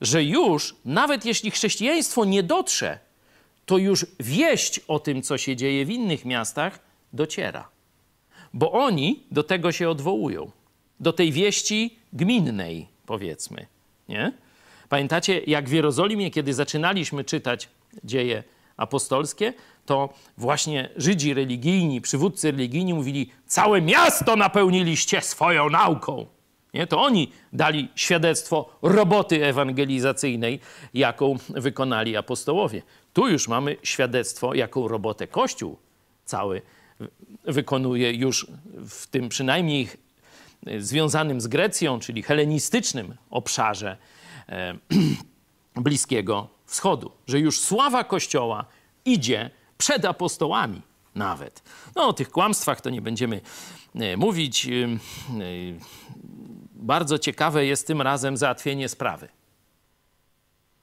że 0.00 0.24
już, 0.24 0.76
nawet 0.84 1.24
jeśli 1.24 1.50
chrześcijaństwo 1.50 2.24
nie 2.24 2.42
dotrze, 2.42 2.98
to 3.66 3.78
już 3.78 4.06
wieść 4.20 4.80
o 4.88 4.98
tym, 4.98 5.22
co 5.22 5.38
się 5.38 5.56
dzieje 5.56 5.84
w 5.84 5.90
innych 5.90 6.24
miastach, 6.24 6.78
dociera. 7.12 7.68
Bo 8.52 8.72
oni 8.72 9.22
do 9.30 9.42
tego 9.42 9.72
się 9.72 9.90
odwołują. 9.90 10.50
Do 11.00 11.12
tej 11.12 11.32
wieści 11.32 11.98
gminnej, 12.12 12.88
powiedzmy. 13.06 13.66
Nie? 14.08 14.32
Pamiętacie, 14.88 15.40
jak 15.46 15.68
w 15.68 15.72
Jerozolimie, 15.72 16.30
kiedy 16.30 16.54
zaczynaliśmy 16.54 17.24
czytać 17.24 17.68
dzieje 18.04 18.44
apostolskie, 18.76 19.52
to 19.86 20.14
właśnie 20.36 20.88
Żydzi 20.96 21.34
religijni, 21.34 22.00
przywódcy 22.00 22.50
religijni 22.50 22.94
mówili: 22.94 23.30
Całe 23.46 23.82
miasto 23.82 24.36
napełniliście 24.36 25.20
swoją 25.20 25.70
nauką. 25.70 26.26
Nie? 26.74 26.86
To 26.86 27.02
oni 27.02 27.32
dali 27.52 27.88
świadectwo 27.94 28.78
roboty 28.82 29.44
ewangelizacyjnej, 29.44 30.60
jaką 30.94 31.36
wykonali 31.48 32.16
apostołowie. 32.16 32.82
Tu 33.12 33.28
już 33.28 33.48
mamy 33.48 33.76
świadectwo, 33.82 34.54
jaką 34.54 34.88
robotę 34.88 35.26
Kościół 35.26 35.78
cały 36.24 36.62
wykonuje 37.44 38.12
już 38.12 38.46
w 38.88 39.06
tym 39.06 39.28
przynajmniej 39.28 39.88
związanym 40.78 41.40
z 41.40 41.46
Grecją, 41.46 42.00
czyli 42.00 42.22
helenistycznym 42.22 43.14
obszarze 43.30 43.96
e, 44.48 44.78
Bliskiego 45.76 46.48
Wschodu. 46.66 47.12
Że 47.26 47.40
już 47.40 47.60
sława 47.60 48.04
Kościoła 48.04 48.64
idzie 49.04 49.50
przed 49.78 50.04
apostołami 50.04 50.82
nawet. 51.14 51.62
No 51.96 52.08
o 52.08 52.12
tych 52.12 52.30
kłamstwach 52.30 52.80
to 52.80 52.90
nie 52.90 53.02
będziemy 53.02 53.40
e, 53.94 54.16
mówić. 54.16 54.66
E, 54.66 54.70
e, 54.70 54.98
bardzo 56.74 57.18
ciekawe 57.18 57.66
jest 57.66 57.86
tym 57.86 58.02
razem 58.02 58.36
załatwienie 58.36 58.88
sprawy. 58.88 59.28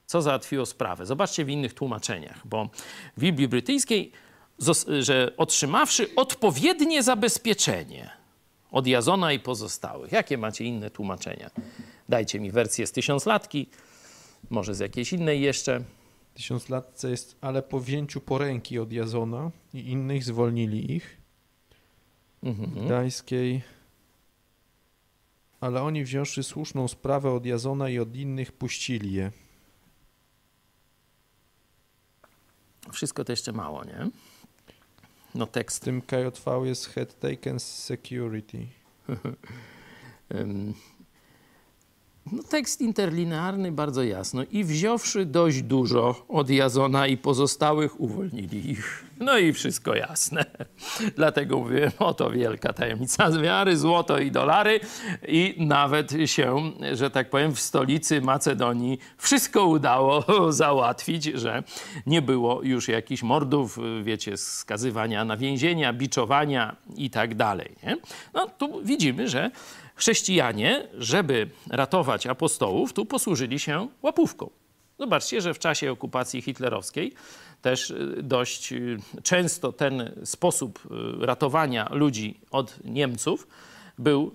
Co 0.06 0.22
załatwiło 0.22 0.66
sprawę? 0.66 1.06
Zobaczcie 1.06 1.44
w 1.44 1.48
innych 1.48 1.74
tłumaczeniach, 1.74 2.46
bo 2.46 2.68
w 3.16 3.20
Biblii 3.20 3.48
Brytyjskiej, 3.48 4.12
że 5.00 5.32
otrzymawszy 5.36 6.14
odpowiednie 6.16 7.02
zabezpieczenie 7.02 8.10
od 8.70 8.86
Jazona 8.86 9.32
i 9.32 9.40
pozostałych. 9.40 10.12
Jakie 10.12 10.38
macie 10.38 10.64
inne 10.64 10.90
tłumaczenia? 10.90 11.50
Dajcie 12.08 12.40
mi 12.40 12.50
wersję 12.50 12.86
z 12.86 12.92
tysiąclatki, 12.92 13.66
może 14.50 14.74
z 14.74 14.78
jakiejś 14.78 15.12
innej 15.12 15.40
jeszcze. 15.40 15.84
Tysiąclatce 16.34 17.10
jest, 17.10 17.36
ale 17.40 17.62
po 17.62 17.80
wzięciu 17.80 18.20
poręki 18.20 18.78
od 18.78 18.92
Jazona 18.92 19.50
i 19.74 19.90
innych 19.90 20.24
zwolnili 20.24 20.92
ich. 20.92 21.16
Mhm. 22.42 22.86
Gdańskiej, 22.86 23.62
ale 25.60 25.82
oni 25.82 26.04
wziąwszy 26.04 26.42
słuszną 26.42 26.88
sprawę 26.88 27.32
od 27.32 27.46
Jazona 27.46 27.88
i 27.88 27.98
od 27.98 28.16
innych, 28.16 28.52
puścili 28.52 29.12
je. 29.12 29.32
Wszystko 32.92 33.24
to 33.24 33.32
jeszcze 33.32 33.52
mało, 33.52 33.84
nie? 33.84 34.10
No 35.36 35.46
tekst. 35.46 35.76
W 35.76 35.84
tym 35.84 36.02
KJV 36.02 36.66
jest 36.66 36.86
head 36.86 37.20
taken 37.20 37.60
security. 37.60 38.66
No, 42.32 42.42
tekst 42.42 42.80
interlinearny 42.80 43.72
bardzo 43.72 44.02
jasno. 44.02 44.42
I 44.50 44.64
wziąwszy 44.64 45.26
dość 45.26 45.62
dużo 45.62 46.24
od 46.28 46.50
Jazona 46.50 47.06
i 47.06 47.16
pozostałych, 47.16 48.00
uwolnili 48.00 48.70
ich. 48.70 49.04
No 49.20 49.38
i 49.38 49.52
wszystko 49.52 49.94
jasne. 49.94 50.44
Dlatego 51.16 51.58
mówię, 51.58 51.92
oto 51.98 52.30
wielka 52.30 52.72
tajemnica 52.72 53.30
wiary, 53.30 53.76
złoto 53.76 54.18
i 54.18 54.30
dolary. 54.30 54.80
I 55.28 55.54
nawet 55.58 56.12
się, 56.26 56.72
że 56.92 57.10
tak 57.10 57.30
powiem, 57.30 57.54
w 57.54 57.60
stolicy 57.60 58.20
Macedonii 58.20 58.98
wszystko 59.18 59.64
udało 59.64 60.24
załatwić, 60.52 61.24
że 61.24 61.62
nie 62.06 62.22
było 62.22 62.62
już 62.62 62.88
jakichś 62.88 63.22
mordów, 63.22 63.78
wiecie, 64.02 64.36
skazywania 64.36 65.24
na 65.24 65.36
więzienia, 65.36 65.92
biczowania 65.92 66.76
i 66.96 67.10
tak 67.10 67.34
dalej. 67.34 67.74
Nie? 67.82 67.96
No 68.34 68.46
tu 68.58 68.80
widzimy, 68.84 69.28
że 69.28 69.50
chrześcijanie, 69.94 70.88
żeby 70.98 71.50
ratować 71.70 72.26
apostołów, 72.26 72.92
tu 72.92 73.06
posłużyli 73.06 73.58
się 73.58 73.88
łapówką. 74.02 74.50
Zobaczcie, 74.98 75.40
że 75.40 75.54
w 75.54 75.58
czasie 75.58 75.92
okupacji 75.92 76.42
hitlerowskiej 76.42 77.14
też 77.62 77.90
y, 77.90 78.22
dość 78.22 78.72
y, 78.72 78.98
często 79.22 79.72
ten 79.72 80.12
sposób 80.24 80.88
y, 81.22 81.26
ratowania 81.26 81.88
ludzi 81.92 82.40
od 82.50 82.84
Niemców 82.84 83.48
był 83.98 84.32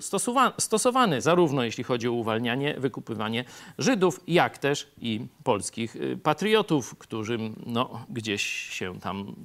stosowany, 0.57 1.21
zarówno 1.21 1.63
jeśli 1.63 1.83
chodzi 1.83 2.07
o 2.07 2.11
uwalnianie, 2.11 2.75
wykupywanie 2.77 3.45
Żydów, 3.77 4.19
jak 4.27 4.57
też 4.57 4.91
i 5.01 5.25
polskich 5.43 5.95
patriotów, 6.23 6.95
którym 6.97 7.63
no, 7.65 8.05
gdzieś 8.09 8.43
się 8.51 8.99
tam 8.99 9.35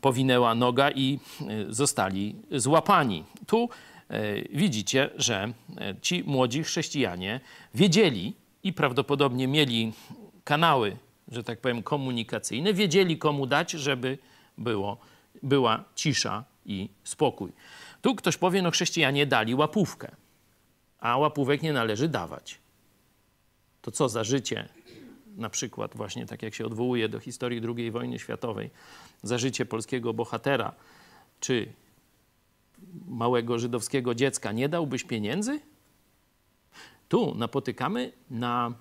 powinęła 0.00 0.54
noga 0.54 0.90
i 0.90 1.18
zostali 1.68 2.36
złapani. 2.50 3.24
Tu 3.46 3.68
widzicie, 4.52 5.10
że 5.16 5.52
ci 6.02 6.24
młodzi 6.26 6.62
chrześcijanie 6.62 7.40
wiedzieli 7.74 8.34
i 8.66 8.72
prawdopodobnie 8.72 9.48
mieli 9.48 9.92
kanały, 10.44 10.96
że 11.28 11.44
tak 11.44 11.60
powiem, 11.60 11.82
komunikacyjne, 11.82 12.74
wiedzieli 12.74 13.18
komu 13.18 13.46
dać, 13.46 13.70
żeby 13.70 14.18
było, 14.58 14.98
była 15.42 15.84
cisza 15.94 16.44
i 16.64 16.88
spokój. 17.04 17.52
Tu 18.02 18.14
ktoś 18.14 18.36
powie, 18.36 18.62
no 18.62 18.70
chrześcijanie 18.70 19.26
dali 19.26 19.54
łapówkę, 19.54 20.16
a 21.00 21.16
łapówek 21.16 21.62
nie 21.62 21.72
należy 21.72 22.08
dawać. 22.08 22.58
To 23.82 23.90
co 23.90 24.08
za 24.08 24.24
życie, 24.24 24.68
na 25.36 25.50
przykład 25.50 25.96
właśnie 25.96 26.26
tak 26.26 26.42
jak 26.42 26.54
się 26.54 26.66
odwołuje 26.66 27.08
do 27.08 27.20
historii 27.20 27.62
II 27.76 27.90
wojny 27.90 28.18
światowej, 28.18 28.70
za 29.22 29.38
życie 29.38 29.66
polskiego 29.66 30.14
bohatera, 30.14 30.72
czy 31.40 31.72
małego 33.08 33.58
żydowskiego 33.58 34.14
dziecka, 34.14 34.52
nie 34.52 34.68
dałbyś 34.68 35.04
pieniędzy? 35.04 35.60
Tu 37.08 37.34
napotykamy 37.34 38.12
na, 38.30 38.72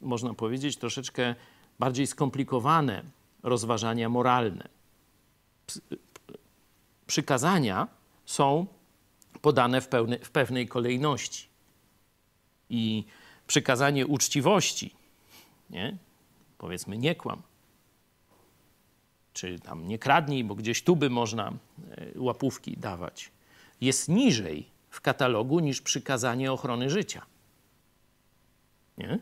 można 0.00 0.34
powiedzieć, 0.34 0.76
troszeczkę 0.76 1.34
bardziej 1.78 2.06
skomplikowane 2.06 3.02
rozważania 3.42 4.08
moralne. 4.08 4.68
Przykazania 7.06 7.88
są 8.26 8.66
podane 9.40 9.80
w, 9.80 9.88
w 10.22 10.30
pewnej 10.30 10.68
kolejności. 10.68 11.48
I 12.70 13.04
przykazanie 13.46 14.06
uczciwości, 14.06 14.94
nie? 15.70 15.96
powiedzmy, 16.58 16.98
nie 16.98 17.14
kłam, 17.14 17.42
czy 19.32 19.58
tam 19.58 19.88
nie 19.88 19.98
kradnij, 19.98 20.44
bo 20.44 20.54
gdzieś 20.54 20.82
tu 20.82 20.96
by 20.96 21.10
można 21.10 21.48
e, 21.48 21.54
łapówki 22.16 22.76
dawać, 22.76 23.30
jest 23.80 24.08
niżej 24.08 24.66
w 24.90 25.00
katalogu 25.00 25.60
niż 25.60 25.80
przykazanie 25.80 26.52
ochrony 26.52 26.90
życia. 26.90 27.26
Nie? 29.00 29.18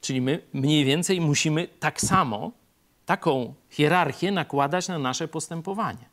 Czyli 0.00 0.20
my 0.20 0.42
mniej 0.52 0.84
więcej 0.84 1.20
musimy 1.20 1.68
tak 1.68 2.00
samo, 2.00 2.52
taką 3.06 3.54
hierarchię 3.70 4.32
nakładać 4.32 4.88
na 4.88 4.98
nasze 4.98 5.28
postępowanie. 5.28 6.08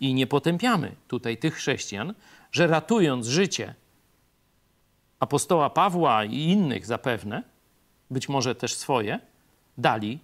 I 0.00 0.14
nie 0.14 0.26
potępiamy 0.26 0.96
tutaj 1.08 1.36
tych 1.36 1.54
chrześcijan, 1.54 2.14
że 2.52 2.66
ratując 2.66 3.26
życie 3.26 3.74
apostoła 5.20 5.70
Pawła 5.70 6.24
i 6.24 6.36
innych 6.36 6.86
zapewne, 6.86 7.42
być 8.10 8.28
może 8.28 8.54
też 8.54 8.74
swoje, 8.74 9.20
dali 9.78 10.18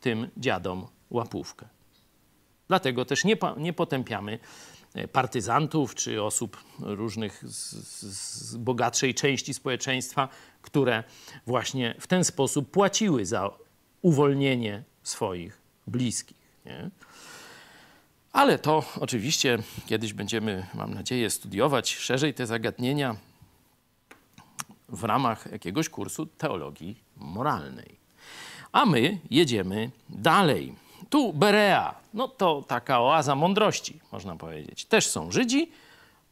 tym 0.00 0.28
dziadom 0.36 0.86
łapówkę. 1.10 1.66
Dlatego 2.68 3.04
też 3.04 3.24
nie, 3.24 3.36
nie 3.56 3.72
potępiamy 3.72 4.38
partyzantów 5.12 5.94
czy 5.94 6.22
osób 6.22 6.56
różnych 6.78 7.44
z, 7.46 7.72
z 8.02 8.56
bogatszej 8.56 9.14
części 9.14 9.54
społeczeństwa, 9.54 10.28
które 10.62 11.04
właśnie 11.46 11.94
w 12.00 12.06
ten 12.06 12.24
sposób 12.24 12.70
płaciły 12.70 13.26
za 13.26 13.50
uwolnienie 14.02 14.82
swoich 15.02 15.58
bliskich. 15.86 16.36
Nie? 16.66 16.90
Ale 18.32 18.58
to 18.58 18.84
oczywiście 19.00 19.58
kiedyś 19.86 20.12
będziemy, 20.12 20.66
mam 20.74 20.94
nadzieję, 20.94 21.30
studiować 21.30 21.94
szerzej 21.94 22.34
te 22.34 22.46
zagadnienia 22.46 23.16
w 24.88 25.04
ramach 25.04 25.52
jakiegoś 25.52 25.88
kursu 25.88 26.26
teologii 26.26 26.96
moralnej. 27.16 27.96
A 28.72 28.86
my 28.86 29.18
jedziemy 29.30 29.90
dalej. 30.08 30.74
Tu 31.10 31.32
Berea, 31.32 31.94
no 32.14 32.28
to 32.28 32.62
taka 32.68 33.00
oaza 33.00 33.34
mądrości, 33.34 34.00
można 34.12 34.36
powiedzieć. 34.36 34.84
Też 34.84 35.06
są 35.06 35.32
Żydzi, 35.32 35.72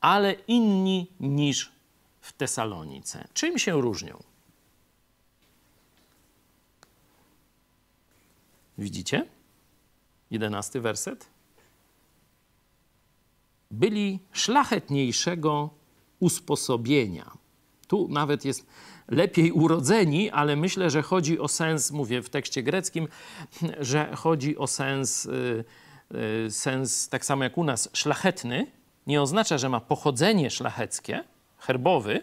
ale 0.01 0.33
inni 0.33 1.07
niż 1.21 1.73
w 2.21 2.33
Tesalonice. 2.33 3.29
Czym 3.35 3.59
się 3.59 3.81
różnią? 3.81 4.23
Widzicie? 8.79 9.27
Jedenasty 10.31 10.81
werset. 10.81 11.27
Byli 13.71 14.19
szlachetniejszego 14.33 15.71
usposobienia. 16.21 17.31
Tu 17.89 18.09
nawet 18.09 18.45
jest 18.45 18.67
lepiej 19.09 19.53
urodzeni, 19.53 20.31
ale 20.31 20.57
myślę, 20.57 20.91
że 20.91 21.03
chodzi 21.03 21.39
o 21.39 21.49
sens, 21.49 21.91
mówię 21.91 22.23
w 22.23 22.31
tekście 22.31 22.63
greckim, 22.63 23.09
że 23.81 24.17
chodzi 24.17 24.59
o 24.59 24.67
sens, 24.67 25.27
y, 25.27 25.65
y, 26.47 26.51
sens 26.51 27.09
tak 27.09 27.25
samo 27.25 27.45
jak 27.45 27.59
u 27.59 27.65
nas, 27.65 27.89
szlachetny. 27.93 28.67
Nie 29.07 29.23
oznacza, 29.23 29.59
że 29.59 29.69
ma 29.69 29.81
pochodzenie 29.81 30.51
szlacheckie, 30.51 31.25
herbowy, 31.59 32.23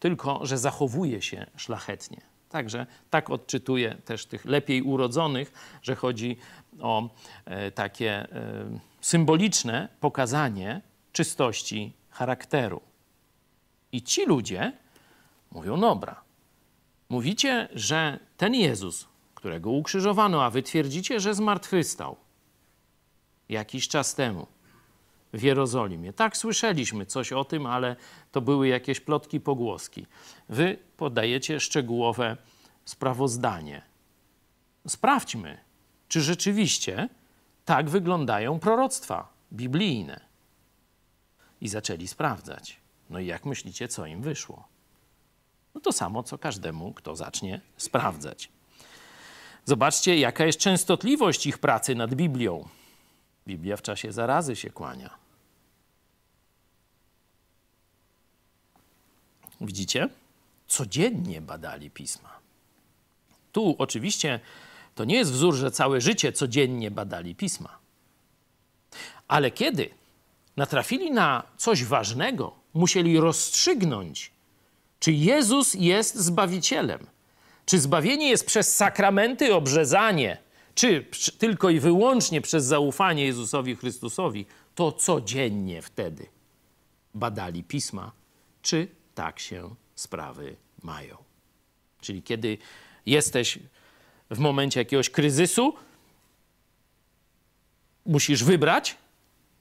tylko 0.00 0.46
że 0.46 0.58
zachowuje 0.58 1.22
się 1.22 1.46
szlachetnie. 1.56 2.20
Także 2.48 2.86
tak 3.10 3.30
odczytuję 3.30 3.96
też 4.04 4.26
tych 4.26 4.44
lepiej 4.44 4.82
urodzonych, 4.82 5.52
że 5.82 5.94
chodzi 5.94 6.36
o 6.80 7.08
e, 7.44 7.70
takie 7.70 8.10
e, 8.12 8.26
symboliczne 9.00 9.88
pokazanie 10.00 10.80
czystości 11.12 11.92
charakteru. 12.10 12.80
I 13.92 14.02
ci 14.02 14.26
ludzie 14.26 14.72
mówią: 15.54 15.80
Dobra, 15.80 16.22
mówicie, 17.08 17.68
że 17.72 18.18
ten 18.36 18.54
Jezus, 18.54 19.08
którego 19.34 19.70
ukrzyżowano, 19.70 20.44
a 20.44 20.50
wy 20.50 20.62
twierdzicie, 20.62 21.20
że 21.20 21.34
zmartwychwstał 21.34 22.16
jakiś 23.48 23.88
czas 23.88 24.14
temu 24.14 24.46
w 25.32 25.42
Jerozolimie. 25.42 26.12
Tak, 26.12 26.36
słyszeliśmy 26.36 27.06
coś 27.06 27.32
o 27.32 27.44
tym, 27.44 27.66
ale 27.66 27.96
to 28.32 28.40
były 28.40 28.68
jakieś 28.68 29.00
plotki, 29.00 29.40
pogłoski. 29.40 30.06
Wy 30.48 30.78
podajecie 30.96 31.60
szczegółowe 31.60 32.36
sprawozdanie. 32.84 33.82
Sprawdźmy, 34.88 35.58
czy 36.08 36.22
rzeczywiście 36.22 37.08
tak 37.64 37.90
wyglądają 37.90 38.58
proroctwa 38.58 39.28
biblijne. 39.52 40.20
I 41.60 41.68
zaczęli 41.68 42.08
sprawdzać. 42.08 42.80
No 43.10 43.18
i 43.18 43.26
jak 43.26 43.44
myślicie, 43.44 43.88
co 43.88 44.06
im 44.06 44.22
wyszło? 44.22 44.73
No 45.74 45.80
to 45.80 45.92
samo, 45.92 46.22
co 46.22 46.38
każdemu, 46.38 46.92
kto 46.92 47.16
zacznie 47.16 47.60
sprawdzać. 47.76 48.48
Zobaczcie, 49.64 50.18
jaka 50.18 50.46
jest 50.46 50.58
częstotliwość 50.58 51.46
ich 51.46 51.58
pracy 51.58 51.94
nad 51.94 52.14
Biblią. 52.14 52.68
Biblia 53.46 53.76
w 53.76 53.82
czasie 53.82 54.12
zarazy 54.12 54.56
się 54.56 54.70
kłania. 54.70 55.10
Widzicie? 59.60 60.08
Codziennie 60.66 61.40
badali 61.40 61.90
pisma. 61.90 62.28
Tu 63.52 63.76
oczywiście 63.78 64.40
to 64.94 65.04
nie 65.04 65.16
jest 65.16 65.32
wzór, 65.32 65.54
że 65.54 65.70
całe 65.70 66.00
życie 66.00 66.32
codziennie 66.32 66.90
badali 66.90 67.34
pisma. 67.34 67.78
Ale 69.28 69.50
kiedy 69.50 69.90
natrafili 70.56 71.10
na 71.10 71.42
coś 71.56 71.84
ważnego, 71.84 72.54
musieli 72.74 73.20
rozstrzygnąć, 73.20 74.33
czy 75.04 75.12
Jezus 75.12 75.74
jest 75.74 76.16
Zbawicielem. 76.16 77.06
Czy 77.66 77.80
zbawienie 77.80 78.28
jest 78.28 78.46
przez 78.46 78.76
sakramenty, 78.76 79.54
obrzezanie, 79.54 80.38
czy 80.74 81.06
tylko 81.38 81.70
i 81.70 81.80
wyłącznie 81.80 82.40
przez 82.40 82.64
zaufanie 82.64 83.24
Jezusowi 83.24 83.76
Chrystusowi, 83.76 84.46
to 84.74 84.92
codziennie 84.92 85.82
wtedy 85.82 86.26
badali 87.14 87.64
pisma, 87.64 88.12
czy 88.62 88.88
tak 89.14 89.40
się 89.40 89.74
sprawy 89.94 90.56
mają. 90.82 91.16
Czyli 92.00 92.22
kiedy 92.22 92.58
jesteś 93.06 93.58
w 94.30 94.38
momencie 94.38 94.80
jakiegoś 94.80 95.10
kryzysu, 95.10 95.74
musisz 98.06 98.44
wybrać, 98.44 98.96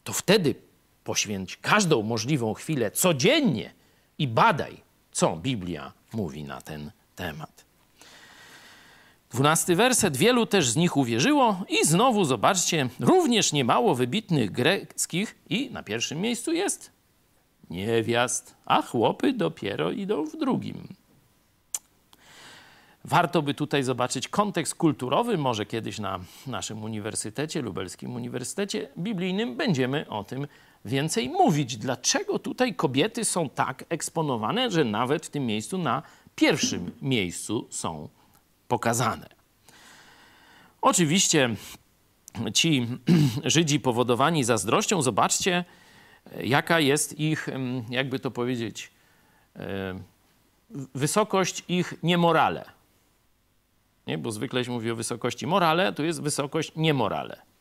to 0.04 0.14
wtedy 0.14 0.56
poświęć 1.04 1.58
każdą 1.58 2.02
możliwą 2.02 2.54
chwilę 2.54 2.92
codziennie 2.92 3.74
i 4.18 4.28
badaj, 4.28 4.83
co 5.13 5.36
Biblia 5.36 5.91
mówi 6.13 6.43
na 6.43 6.62
ten 6.62 6.91
temat. 7.15 7.65
Dwunasty 9.32 9.76
werset. 9.76 10.17
Wielu 10.17 10.45
też 10.45 10.69
z 10.69 10.76
nich 10.76 10.97
uwierzyło 10.97 11.63
i 11.69 11.86
znowu 11.86 12.26
zobaczcie, 12.26 12.89
również 12.99 13.54
niemało 13.54 13.95
wybitnych 13.95 14.52
greckich 14.52 15.36
i 15.49 15.71
na 15.71 15.84
pierwszym 15.84 16.21
miejscu 16.21 16.52
jest 16.52 16.91
niewiast, 17.69 18.56
a 18.65 18.82
chłopy 18.82 19.34
dopiero 19.34 19.91
idą 19.91 20.26
w 20.26 20.38
drugim. 20.38 20.88
Warto 23.06 23.41
by 23.41 23.54
tutaj 23.54 23.84
zobaczyć 23.84 24.28
kontekst 24.28 24.76
kulturowy. 24.76 25.38
Może 25.38 25.65
kiedyś 25.65 25.99
na 25.99 26.19
naszym 26.47 26.84
uniwersytecie, 26.84 27.62
lubelskim 27.62 28.15
uniwersytecie 28.15 28.89
biblijnym, 28.97 29.56
będziemy 29.56 30.10
o 30.10 30.23
tym 30.23 30.47
więcej 30.86 31.30
mówić. 31.30 31.78
Dlaczego 31.78 32.39
tutaj 32.39 32.76
kobiety 32.76 33.26
są 33.26 33.50
tak 33.50 33.86
eksponowane, 33.89 34.72
że 34.72 34.84
nawet 34.84 35.26
w 35.26 35.30
tym 35.30 35.46
miejscu 35.46 35.78
na 35.78 36.04
pierwszym 36.36 36.91
miejscu 37.02 37.67
są 37.69 38.10
pokazane? 38.67 39.30
Oczywiście 40.82 41.55
ci 42.53 42.88
Żydzi 43.43 43.80
powodowani 43.80 44.43
zazdrością, 44.43 45.01
zobaczcie, 45.01 45.66
jaka 46.43 46.80
jest 46.80 47.20
ich, 47.20 47.49
jakby 47.89 48.20
to 48.20 48.32
powiedzieć, 48.32 48.91
wysokość 50.95 51.64
ich 51.68 51.93
niemorale. 52.03 52.66
Nie? 54.08 54.18
Bo 54.18 54.32
zwykle 54.32 54.66
się 54.66 54.72
mówi 54.72 54.91
o 54.91 54.95
wysokości 54.95 55.47
morale, 55.47 55.93
tu 55.93 56.03
jest 56.05 56.22
wysokość 56.22 56.72
niemorale. 56.76 57.53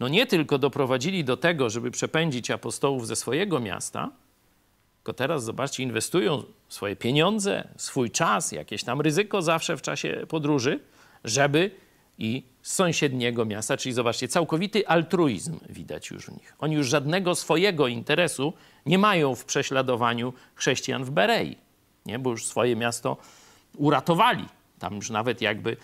No 0.00 0.08
nie 0.08 0.26
tylko 0.26 0.58
doprowadzili 0.58 1.24
do 1.24 1.36
tego, 1.36 1.70
żeby 1.70 1.90
przepędzić 1.90 2.50
apostołów 2.50 3.06
ze 3.06 3.16
swojego 3.16 3.60
miasta, 3.60 4.10
tylko 4.96 5.12
teraz, 5.12 5.44
zobaczcie, 5.44 5.82
inwestują 5.82 6.42
swoje 6.68 6.96
pieniądze, 6.96 7.68
swój 7.76 8.10
czas, 8.10 8.52
jakieś 8.52 8.84
tam 8.84 9.00
ryzyko 9.00 9.42
zawsze 9.42 9.76
w 9.76 9.82
czasie 9.82 10.26
podróży, 10.28 10.80
żeby 11.24 11.70
i 12.18 12.42
z 12.62 12.72
sąsiedniego 12.72 13.44
miasta, 13.44 13.76
czyli 13.76 13.92
zobaczcie, 13.92 14.28
całkowity 14.28 14.88
altruizm 14.88 15.58
widać 15.68 16.10
już 16.10 16.26
w 16.26 16.32
nich. 16.32 16.54
Oni 16.58 16.74
już 16.74 16.88
żadnego 16.88 17.34
swojego 17.34 17.88
interesu 17.88 18.52
nie 18.86 18.98
mają 18.98 19.34
w 19.34 19.44
prześladowaniu 19.44 20.32
chrześcijan 20.54 21.04
w 21.04 21.10
Berei, 21.10 21.56
nie? 22.06 22.18
bo 22.18 22.30
już 22.30 22.46
swoje 22.46 22.76
miasto 22.76 23.16
uratowali. 23.76 24.44
Tam 24.78 24.94
już 24.96 25.10
nawet 25.10 25.40
jakby 25.40 25.76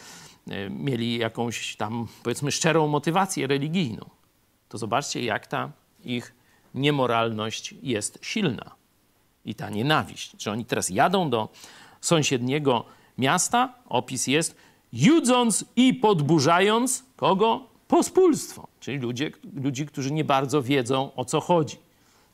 mieli 0.70 1.18
jakąś 1.18 1.76
tam, 1.76 2.08
powiedzmy, 2.22 2.52
szczerą 2.52 2.86
motywację 2.86 3.46
religijną. 3.46 4.10
To 4.68 4.78
zobaczcie, 4.78 5.24
jak 5.24 5.46
ta 5.46 5.72
ich 6.04 6.34
niemoralność 6.74 7.74
jest 7.82 8.18
silna 8.22 8.74
i 9.44 9.54
ta 9.54 9.70
nienawiść. 9.70 10.32
Że 10.42 10.52
oni 10.52 10.64
teraz 10.64 10.90
jadą 10.90 11.30
do 11.30 11.48
sąsiedniego 12.00 12.84
miasta, 13.18 13.74
opis 13.88 14.26
jest, 14.26 14.56
judząc 14.92 15.64
i 15.76 15.94
podburzając 15.94 17.04
kogo? 17.16 17.68
Pospólstwo, 17.88 18.68
czyli 18.80 18.98
ludzie, 18.98 19.30
ludzi, 19.54 19.86
którzy 19.86 20.12
nie 20.12 20.24
bardzo 20.24 20.62
wiedzą 20.62 21.14
o 21.16 21.24
co 21.24 21.40
chodzi. 21.40 21.76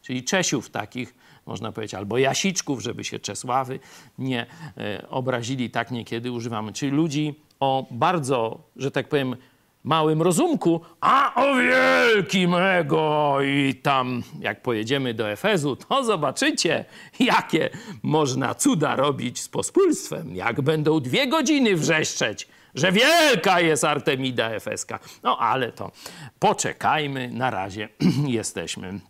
Czyli 0.02 0.24
Czesiów 0.24 0.70
takich, 0.70 1.14
można 1.47 1.72
powiedzieć, 1.72 1.95
albo 1.95 2.18
Jasiczków, 2.18 2.82
żeby 2.82 3.05
się 3.05 3.18
Czesławy 3.18 3.80
nie 4.18 4.47
e, 4.76 5.09
obrazili, 5.09 5.70
tak 5.70 5.90
niekiedy 5.90 6.32
używamy. 6.32 6.72
Czyli 6.72 6.92
ludzi 6.92 7.34
o 7.61 7.86
bardzo, 7.90 8.59
że 8.76 8.90
tak 8.90 9.09
powiem, 9.09 9.36
małym 9.84 10.22
rozumku, 10.22 10.80
a 11.01 11.32
o 11.34 11.55
wielkim 11.55 12.55
ego 12.55 13.36
i 13.42 13.74
tam 13.74 14.22
jak 14.40 14.62
pojedziemy 14.62 15.14
do 15.14 15.30
Efezu, 15.30 15.76
to 15.76 16.05
zobaczycie, 16.05 16.84
jakie 17.20 17.70
można 18.03 18.55
cuda 18.55 18.97
robić 18.97 19.40
z 19.40 19.49
pospólstwem, 19.49 20.36
jak 20.36 20.61
będą 20.61 21.01
dwie 21.01 21.26
godziny 21.26 21.76
wrzeszczeć, 21.76 22.49
że 22.74 22.92
wielka 22.92 23.61
jest 23.61 23.84
Artemida 23.84 24.51
Efeska. 24.51 24.99
No 25.22 25.38
ale 25.38 25.72
to 25.72 25.92
poczekajmy, 26.38 27.30
na 27.30 27.51
razie 27.51 27.88
jesteśmy 28.26 29.01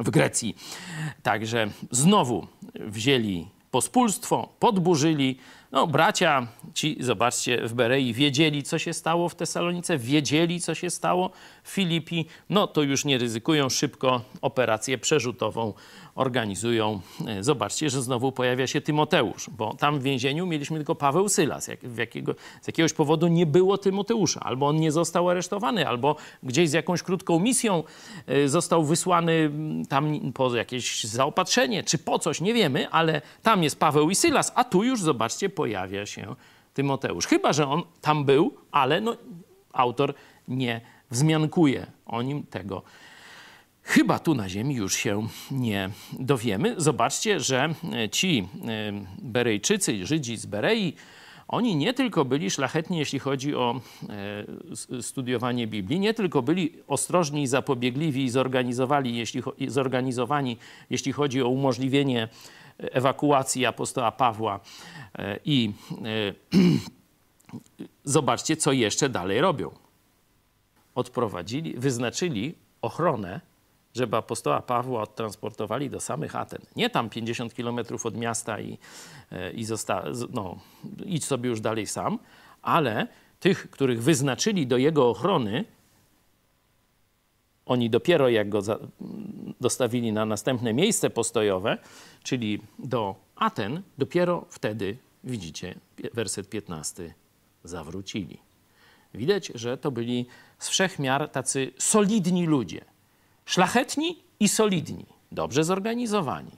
w 0.00 0.10
Grecji. 0.10 0.56
Także 1.22 1.70
znowu 1.90 2.46
wzięli 2.74 3.46
pospólstwo, 3.70 4.48
podburzyli. 4.58 5.38
No, 5.72 5.86
bracia 5.86 6.46
ci, 6.74 6.96
zobaczcie, 7.00 7.68
w 7.68 7.74
Berei 7.74 8.14
wiedzieli, 8.14 8.62
co 8.62 8.78
się 8.78 8.92
stało 8.92 9.28
w 9.28 9.34
Tesalonice, 9.34 9.98
wiedzieli, 9.98 10.60
co 10.60 10.74
się 10.74 10.90
stało 10.90 11.30
w 11.62 11.70
Filipi. 11.70 12.26
No, 12.48 12.66
to 12.66 12.82
już 12.82 13.04
nie 13.04 13.18
ryzykują, 13.18 13.68
szybko 13.68 14.20
operację 14.40 14.98
przerzutową 14.98 15.72
organizują. 16.14 17.00
E, 17.26 17.42
zobaczcie, 17.42 17.90
że 17.90 18.02
znowu 18.02 18.32
pojawia 18.32 18.66
się 18.66 18.80
Tymoteusz, 18.80 19.50
bo 19.50 19.74
tam 19.74 19.98
w 19.98 20.02
więzieniu 20.02 20.46
mieliśmy 20.46 20.76
tylko 20.76 20.94
Paweł 20.94 21.28
Sylas. 21.28 21.68
Jak, 21.68 21.80
jakiego, 21.98 22.34
z 22.62 22.66
jakiegoś 22.66 22.92
powodu 22.92 23.28
nie 23.28 23.46
było 23.46 23.78
Tymoteusza. 23.78 24.40
Albo 24.40 24.68
on 24.68 24.76
nie 24.76 24.92
został 24.92 25.28
aresztowany, 25.28 25.88
albo 25.88 26.16
gdzieś 26.42 26.70
z 26.70 26.72
jakąś 26.72 27.02
krótką 27.02 27.38
misją 27.38 27.84
e, 28.26 28.48
został 28.48 28.84
wysłany 28.84 29.50
tam 29.88 30.32
po 30.32 30.56
jakieś 30.56 31.04
zaopatrzenie, 31.04 31.84
czy 31.84 31.98
po 31.98 32.18
coś, 32.18 32.40
nie 32.40 32.54
wiemy, 32.54 32.90
ale 32.90 33.22
tam 33.42 33.62
jest 33.62 33.78
Paweł 33.78 34.10
i 34.10 34.14
Sylas, 34.14 34.52
a 34.54 34.64
tu 34.64 34.84
już, 34.84 35.02
zobaczcie, 35.02 35.48
pojawia 35.60 36.06
się 36.06 36.34
Tymoteusz. 36.74 37.26
Chyba, 37.26 37.52
że 37.52 37.68
on 37.68 37.82
tam 38.00 38.24
był, 38.24 38.54
ale 38.72 39.00
no, 39.00 39.16
autor 39.72 40.14
nie 40.48 40.80
wzmiankuje 41.10 41.86
o 42.06 42.22
nim 42.22 42.42
tego 42.42 42.82
Chyba 43.82 44.18
tu 44.18 44.34
na 44.34 44.48
ziemi 44.48 44.74
już 44.74 44.94
się 44.94 45.26
nie 45.50 45.90
dowiemy. 46.12 46.74
Zobaczcie, 46.76 47.40
że 47.40 47.74
e, 47.92 48.08
ci 48.08 48.48
e, 48.68 48.92
Berejczycy, 49.22 50.06
Żydzi 50.06 50.36
z 50.36 50.46
Berei, 50.46 50.94
oni 51.48 51.76
nie 51.76 51.94
tylko 51.94 52.24
byli 52.24 52.50
szlachetni, 52.50 52.98
jeśli 52.98 53.18
chodzi 53.18 53.54
o 53.54 53.80
e, 54.90 55.02
studiowanie 55.02 55.66
Biblii, 55.66 56.00
nie 56.00 56.14
tylko 56.14 56.42
byli 56.42 56.72
ostrożni, 56.88 57.46
zapobiegliwi 57.46 58.24
i 58.24 58.30
zorganizowani, 59.68 60.56
jeśli 60.90 61.12
chodzi 61.12 61.42
o 61.42 61.48
umożliwienie 61.48 62.28
ewakuacji 62.80 63.66
apostoła 63.66 64.12
Pawła 64.12 64.60
i 65.44 65.72
zobaczcie, 68.04 68.56
co 68.56 68.72
jeszcze 68.72 69.08
dalej 69.08 69.40
robią. 69.40 69.70
Odprowadzili, 70.94 71.74
wyznaczyli 71.74 72.54
ochronę 72.82 73.40
żeby 73.94 74.16
apostoła 74.16 74.62
Pawła 74.62 75.02
odtransportowali 75.02 75.90
do 75.90 76.00
samych 76.00 76.36
Aten. 76.36 76.60
Nie 76.76 76.90
tam 76.90 77.10
50 77.10 77.54
kilometrów 77.54 78.06
od 78.06 78.16
miasta 78.16 78.60
i, 78.60 78.78
e, 79.32 79.52
i 79.52 79.64
zosta, 79.64 80.04
no, 80.32 80.58
idź 81.04 81.24
sobie 81.24 81.48
już 81.48 81.60
dalej 81.60 81.86
sam, 81.86 82.18
ale 82.62 83.06
tych, 83.40 83.70
których 83.70 84.02
wyznaczyli 84.02 84.66
do 84.66 84.76
jego 84.76 85.08
ochrony, 85.08 85.64
oni 87.66 87.90
dopiero 87.90 88.28
jak 88.28 88.48
go 88.48 88.62
za, 88.62 88.78
dostawili 89.60 90.12
na 90.12 90.26
następne 90.26 90.74
miejsce 90.74 91.10
postojowe, 91.10 91.78
czyli 92.22 92.62
do 92.78 93.14
Aten, 93.36 93.82
dopiero 93.98 94.46
wtedy, 94.50 94.96
widzicie, 95.24 95.74
werset 96.14 96.48
15, 96.48 97.14
zawrócili. 97.64 98.38
Widać, 99.14 99.52
że 99.54 99.78
to 99.78 99.90
byli 99.90 100.26
z 100.58 100.68
wszechmiar 100.68 101.28
tacy 101.28 101.72
solidni 101.78 102.46
ludzie 102.46 102.84
szlachetni 103.50 104.22
i 104.40 104.48
solidni, 104.48 105.06
dobrze 105.32 105.64
zorganizowani. 105.64 106.50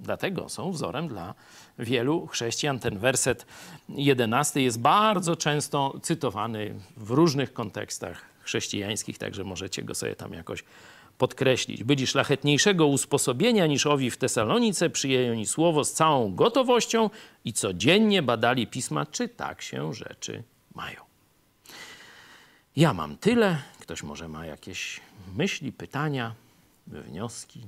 Dlatego 0.00 0.48
są 0.48 0.72
wzorem 0.72 1.08
dla 1.08 1.34
wielu 1.78 2.26
chrześcijan. 2.26 2.78
Ten 2.78 2.98
werset 2.98 3.46
jedenasty 3.88 4.62
jest 4.62 4.80
bardzo 4.80 5.36
często 5.36 6.00
cytowany 6.02 6.74
w 6.96 7.10
różnych 7.10 7.52
kontekstach 7.52 8.24
chrześcijańskich, 8.40 9.18
także 9.18 9.44
możecie 9.44 9.82
go 9.82 9.94
sobie 9.94 10.16
tam 10.16 10.32
jakoś 10.32 10.64
podkreślić. 11.20 11.84
Byli 11.84 12.06
szlachetniejszego 12.06 12.86
usposobienia 12.86 13.66
niż 13.66 13.86
owi 13.86 14.10
w 14.10 14.16
Tesalonice, 14.16 14.90
przyjęli 14.90 15.46
słowo 15.46 15.84
z 15.84 15.92
całą 15.92 16.34
gotowością 16.34 17.10
i 17.44 17.52
codziennie 17.52 18.22
badali 18.22 18.66
pisma, 18.66 19.06
czy 19.06 19.28
tak 19.28 19.62
się 19.62 19.94
rzeczy 19.94 20.42
mają. 20.74 21.00
Ja 22.76 22.94
mam 22.94 23.16
tyle. 23.16 23.62
Ktoś 23.80 24.02
może 24.02 24.28
ma 24.28 24.46
jakieś 24.46 25.00
myśli, 25.36 25.72
pytania, 25.72 26.34
wnioski. 26.86 27.60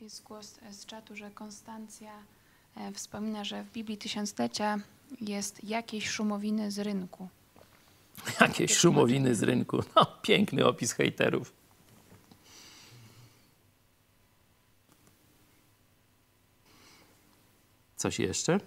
Jest 0.00 0.22
głos 0.22 0.58
z 0.70 0.86
czatu, 0.86 1.16
że 1.16 1.30
Konstancja 1.30 2.12
e, 2.76 2.92
wspomina, 2.92 3.44
że 3.44 3.64
w 3.64 3.72
Biblii 3.72 3.98
Tysiąclecia 3.98 4.78
jest 5.20 5.64
jakieś 5.64 6.08
szumowiny 6.08 6.70
z 6.70 6.78
rynku. 6.78 7.28
Jakieś 8.40 8.76
szumowiny 8.76 9.34
z 9.34 9.42
rynku. 9.42 9.82
No, 9.96 10.06
piękny 10.22 10.66
opis 10.66 10.92
hejterów. 10.92 11.52
Coś 17.96 18.18
jeszcze? 18.18 18.60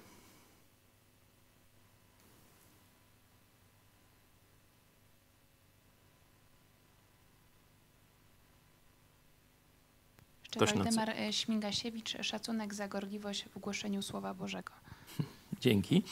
Ktoś 10.52 10.74
Waldemar 10.74 11.10
e, 11.10 11.34
Śmigasiewicz, 11.34 12.18
szacunek 12.22 12.74
za 12.74 12.88
gorliwość 12.88 13.46
w 13.56 13.60
głoszeniu 13.60 14.02
Słowa 14.02 14.34
Bożego. 14.34 14.74
Dzięki. 15.64 16.04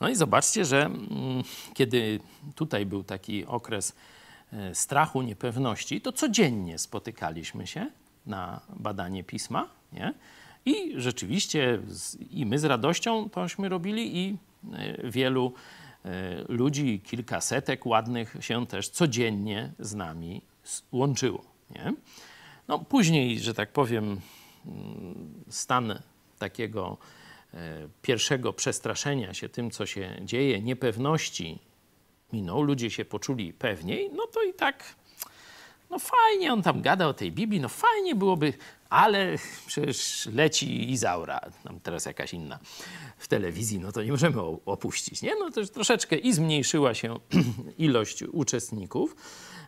No 0.00 0.08
i 0.08 0.14
zobaczcie, 0.14 0.64
że 0.64 0.84
mm, 0.84 1.42
kiedy 1.74 2.20
tutaj 2.54 2.86
był 2.86 3.04
taki 3.04 3.46
okres 3.46 3.96
e, 4.52 4.74
strachu, 4.74 5.22
niepewności, 5.22 6.00
to 6.00 6.12
codziennie 6.12 6.78
spotykaliśmy 6.78 7.66
się 7.66 7.90
na 8.26 8.60
badanie 8.76 9.24
pisma, 9.24 9.68
nie? 9.92 10.14
I 10.64 11.00
rzeczywiście 11.00 11.80
i 12.30 12.46
my 12.46 12.58
z 12.58 12.64
radością 12.64 13.30
tośmy 13.30 13.68
robili 13.68 14.18
i 14.18 14.36
e, 14.72 15.10
wielu 15.10 15.52
ludzi, 16.48 17.00
kilkasetek 17.04 17.86
ładnych 17.86 18.36
się 18.40 18.66
też 18.66 18.88
codziennie 18.88 19.72
z 19.78 19.94
nami 19.94 20.42
łączyło. 20.92 21.44
Nie? 21.70 21.92
No, 22.68 22.78
później, 22.78 23.40
że 23.40 23.54
tak 23.54 23.72
powiem, 23.72 24.20
stan 25.48 25.98
takiego 26.38 26.96
e, 27.00 27.23
pierwszego 28.02 28.52
przestraszenia 28.52 29.34
się 29.34 29.48
tym, 29.48 29.70
co 29.70 29.86
się 29.86 30.16
dzieje, 30.22 30.60
niepewności 30.60 31.58
minął, 32.32 32.62
ludzie 32.62 32.90
się 32.90 33.04
poczuli 33.04 33.52
pewniej, 33.52 34.10
no 34.12 34.26
to 34.26 34.42
i 34.42 34.54
tak, 34.54 34.94
no 35.90 35.98
fajnie, 35.98 36.52
on 36.52 36.62
tam 36.62 36.82
gada 36.82 37.08
o 37.08 37.14
tej 37.14 37.32
Biblii, 37.32 37.60
no 37.60 37.68
fajnie 37.68 38.14
byłoby, 38.14 38.52
ale 38.90 39.36
przecież 39.66 40.28
leci 40.32 40.92
Izaura, 40.92 41.40
tam 41.64 41.80
teraz 41.80 42.06
jakaś 42.06 42.34
inna 42.34 42.58
w 43.18 43.28
telewizji, 43.28 43.78
no 43.78 43.92
to 43.92 44.02
nie 44.02 44.10
możemy 44.10 44.40
opuścić, 44.66 45.22
nie? 45.22 45.34
No 45.34 45.50
to 45.50 45.66
troszeczkę 45.66 46.16
i 46.16 46.32
zmniejszyła 46.32 46.94
się 46.94 47.18
ilość 47.78 48.22
uczestników, 48.22 49.16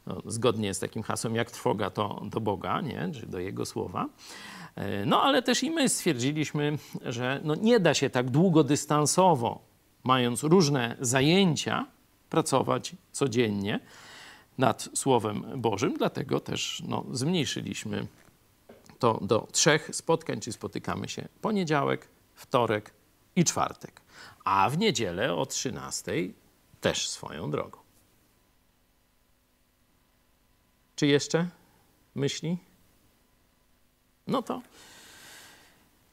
no, 0.06 0.22
zgodnie 0.26 0.74
z 0.74 0.78
takim 0.78 1.02
hasłem, 1.02 1.34
jak 1.34 1.50
trwoga 1.50 1.90
to 1.90 2.22
do 2.24 2.40
Boga, 2.40 2.80
nie? 2.80 3.10
czy 3.14 3.26
do 3.26 3.38
Jego 3.38 3.66
słowa. 3.66 4.08
E, 4.76 5.06
no 5.06 5.22
ale 5.22 5.42
też 5.42 5.62
i 5.62 5.70
my 5.70 5.88
stwierdziliśmy, 5.88 6.78
że 7.04 7.40
no, 7.44 7.54
nie 7.54 7.80
da 7.80 7.94
się 7.94 8.10
tak 8.10 8.30
długodystansowo, 8.30 9.62
mając 10.04 10.42
różne 10.42 10.96
zajęcia, 11.00 11.86
pracować 12.30 12.96
codziennie 13.12 13.80
nad 14.58 14.88
Słowem 14.94 15.60
Bożym, 15.60 15.94
dlatego 15.98 16.40
też 16.40 16.82
no, 16.88 17.04
zmniejszyliśmy 17.12 18.06
to 18.98 19.18
do 19.22 19.48
trzech 19.52 19.90
spotkań, 19.92 20.40
czyli 20.40 20.54
spotykamy 20.54 21.08
się 21.08 21.28
poniedziałek, 21.40 22.08
wtorek 22.34 22.94
i 23.36 23.44
czwartek, 23.44 24.00
a 24.44 24.70
w 24.70 24.78
niedzielę 24.78 25.34
o 25.34 25.46
13 25.46 26.12
też 26.80 27.08
swoją 27.08 27.50
drogą. 27.50 27.78
Czy 30.96 31.06
jeszcze 31.06 31.48
myśli? 32.14 32.58
No 34.26 34.42
to 34.42 34.62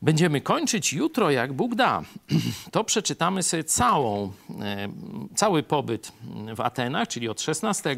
będziemy 0.01 0.41
kończyć 0.41 0.93
jutro, 0.93 1.32
jak 1.32 1.53
Bóg 1.53 1.76
da. 1.76 2.01
To 2.72 2.84
przeczytamy 2.84 3.43
sobie 3.43 3.64
całą, 3.64 4.32
e, 4.61 4.89
cały 5.36 5.64
pobyt 5.64 6.11
w 6.55 6.61
Atenach, 6.61 7.07
czyli 7.07 7.30
od 7.30 7.41
16 7.41 7.95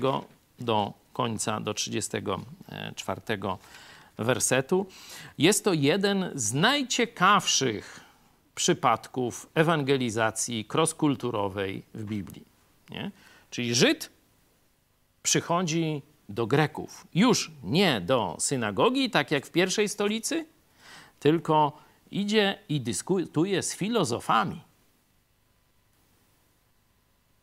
do 0.60 0.94
końca, 1.14 1.60
do 1.60 1.74
34 1.74 3.22
wersetu. 4.18 4.86
Jest 5.38 5.64
to 5.64 5.74
jeden 5.74 6.32
z 6.36 6.54
najciekawszych 6.54 8.00
przypadków 8.56 9.50
ewangelizacji 9.56 10.66
crosskulturowej 10.74 11.84
w 11.94 12.04
Biblii. 12.04 12.44
Nie? 12.90 13.12
Czyli 13.50 13.76
Żyd 13.76 14.10
przychodzi 15.24 16.02
do 16.30 16.48
Greków. 16.48 17.08
Już 17.14 17.52
nie 17.64 18.02
do 18.02 18.36
synagogi, 18.40 19.10
tak 19.10 19.32
jak 19.32 19.46
w 19.46 19.52
pierwszej 19.52 19.90
stolicy, 19.90 20.46
tylko 21.20 21.78
idzie 22.12 22.60
i 22.70 22.82
dyskutuje 22.82 23.64
z 23.64 23.76
filozofami. 23.76 24.62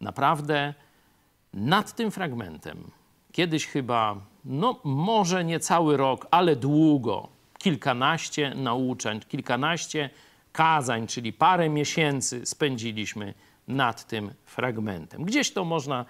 naprawdę 0.03 0.75
nad 1.53 1.97
tym 1.97 2.11
fragmentem 2.11 2.91
kiedyś 3.33 3.67
chyba, 3.67 4.17
no 4.45 4.81
może 4.85 5.45
nie 5.45 5.61
cały 5.61 5.97
rok, 5.97 6.27
ale 6.31 6.57
długo, 6.57 7.29
kilkanaście 7.59 8.55
nauczań, 8.55 9.21
kilkanaście 9.21 10.11
kazań, 10.53 11.07
czyli 11.07 11.33
parę 11.33 11.69
miesięcy 11.69 12.47
spędziliśmy 12.47 13.35
nad 13.69 14.07
tym 14.07 14.35
fragmentem. 14.45 15.25
Gdzieś 15.25 15.53
to 15.53 15.65
można 15.65 16.05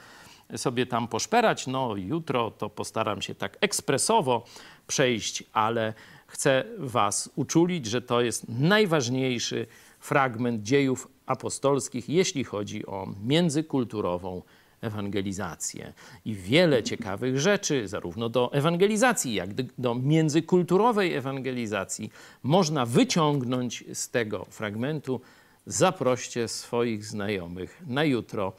sobie 0.57 0.87
tam 0.87 1.09
poszperać. 1.09 1.67
No, 1.67 1.97
jutro 1.97 2.51
to 2.51 2.71
postaram 2.71 3.23
się 3.23 3.35
tak 3.35 3.59
ekspresowo 3.61 4.45
przejść, 4.87 5.45
ale 5.53 5.95
chcę 6.27 6.65
Was 6.79 7.31
uczulić, 7.37 7.87
że 7.87 8.03
to 8.03 8.21
jest 8.21 8.49
najważniejszy 8.49 9.67
fragment 10.01 10.63
dziejów 10.63 11.09
apostolskich, 11.27 12.09
jeśli 12.09 12.45
chodzi 12.45 12.87
o 12.87 13.09
międzykulturową 13.25 14.43
ewangelizację. 14.81 15.93
I 16.25 16.35
wiele 16.35 16.83
ciekawych 16.83 17.41
rzeczy, 17.41 17.89
zarówno 17.89 18.29
do 18.29 18.53
ewangelizacji, 18.53 19.35
jak 19.35 19.55
do 19.79 19.95
międzykulturowej 19.95 21.15
ewangelizacji, 21.15 22.11
można 22.43 22.87
wyciągnąć 22.87 23.85
z 23.93 24.11
tego 24.11 24.45
fragmentu. 24.45 25.21
Zaproście 25.67 26.49
swoich 26.49 27.05
znajomych 27.05 27.83
na 27.87 28.05
jutro. 28.05 28.53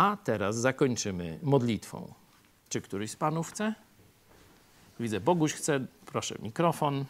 A 0.00 0.16
teraz 0.16 0.56
zakończymy 0.56 1.38
modlitwą. 1.42 2.14
Czy 2.68 2.80
któryś 2.80 3.10
z 3.10 3.16
panów 3.16 3.50
chce? 3.50 3.74
Widzę, 5.00 5.20
Boguś 5.20 5.52
chce. 5.52 5.86
Proszę, 6.06 6.34
mikrofon. 6.42 7.04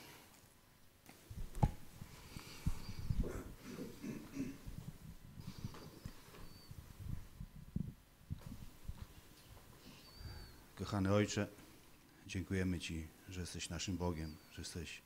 Kochany 10.78 11.12
Ojcze, 11.12 11.46
dziękujemy 12.26 12.78
Ci, 12.78 13.08
że 13.28 13.40
jesteś 13.40 13.68
naszym 13.68 13.96
Bogiem, 13.96 14.36
że 14.52 14.62
jesteś 14.62 15.02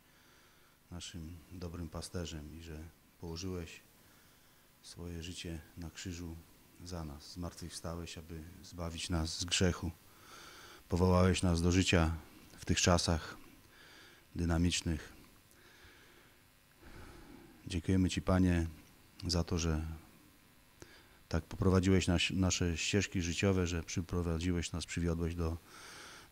naszym 0.90 1.36
dobrym 1.52 1.88
pasterzem 1.88 2.58
i 2.58 2.62
że 2.62 2.78
położyłeś 3.20 3.80
swoje 4.82 5.22
życie 5.22 5.60
na 5.76 5.90
krzyżu 5.90 6.36
za 6.84 7.04
nas. 7.04 7.32
Zmartwychwstałeś, 7.32 8.18
aby 8.18 8.42
zbawić 8.62 9.10
nas 9.10 9.38
z 9.38 9.44
grzechu. 9.44 9.90
Powołałeś 10.88 11.42
nas 11.42 11.62
do 11.62 11.72
życia 11.72 12.12
w 12.58 12.64
tych 12.64 12.80
czasach 12.80 13.36
dynamicznych. 14.34 15.12
Dziękujemy 17.66 18.10
Ci, 18.10 18.22
Panie, 18.22 18.66
za 19.26 19.44
to, 19.44 19.58
że 19.58 19.86
tak 21.28 21.44
poprowadziłeś 21.44 22.06
nas, 22.06 22.22
nasze 22.30 22.76
ścieżki 22.76 23.22
życiowe, 23.22 23.66
że 23.66 23.82
przyprowadziłeś 23.82 24.72
nas, 24.72 24.86
przywiodłeś 24.86 25.34
do 25.34 25.56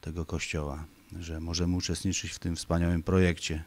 tego 0.00 0.26
kościoła, 0.26 0.84
że 1.20 1.40
możemy 1.40 1.76
uczestniczyć 1.76 2.32
w 2.32 2.38
tym 2.38 2.56
wspaniałym 2.56 3.02
projekcie, 3.02 3.64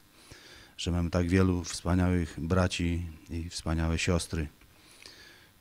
że 0.78 0.92
mamy 0.92 1.10
tak 1.10 1.30
wielu 1.30 1.64
wspaniałych 1.64 2.36
braci 2.38 3.06
i 3.30 3.50
wspaniałe 3.50 4.00
siostry, 4.00 4.48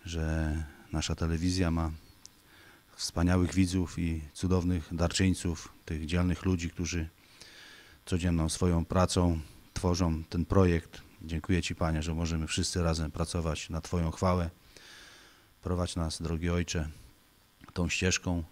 że 0.05 0.65
nasza 0.95 1.15
telewizja 1.15 1.71
ma 1.71 1.91
wspaniałych 2.97 3.55
widzów 3.55 3.99
i 3.99 4.21
cudownych 4.33 4.95
darczyńców, 4.95 5.69
tych 5.85 6.07
dzielnych 6.07 6.45
ludzi, 6.45 6.71
którzy 6.71 7.09
codzienną 8.07 8.49
swoją 8.49 8.85
pracą 8.85 9.41
tworzą 9.73 10.25
ten 10.25 10.45
projekt. 10.45 11.03
Dziękuję 11.23 11.63
Ci, 11.63 11.75
Panie, 11.75 12.03
że 12.03 12.15
możemy 12.15 12.47
wszyscy 12.47 12.83
razem 12.83 13.11
pracować 13.11 13.71
na 13.71 13.81
Twoją 13.81 14.11
chwałę. 14.11 14.51
Prowadź 15.63 15.97
nas, 15.97 16.23
drogi 16.23 16.51
Ojcze, 16.51 16.89
tą 17.73 17.89
ścieżką. 17.89 18.45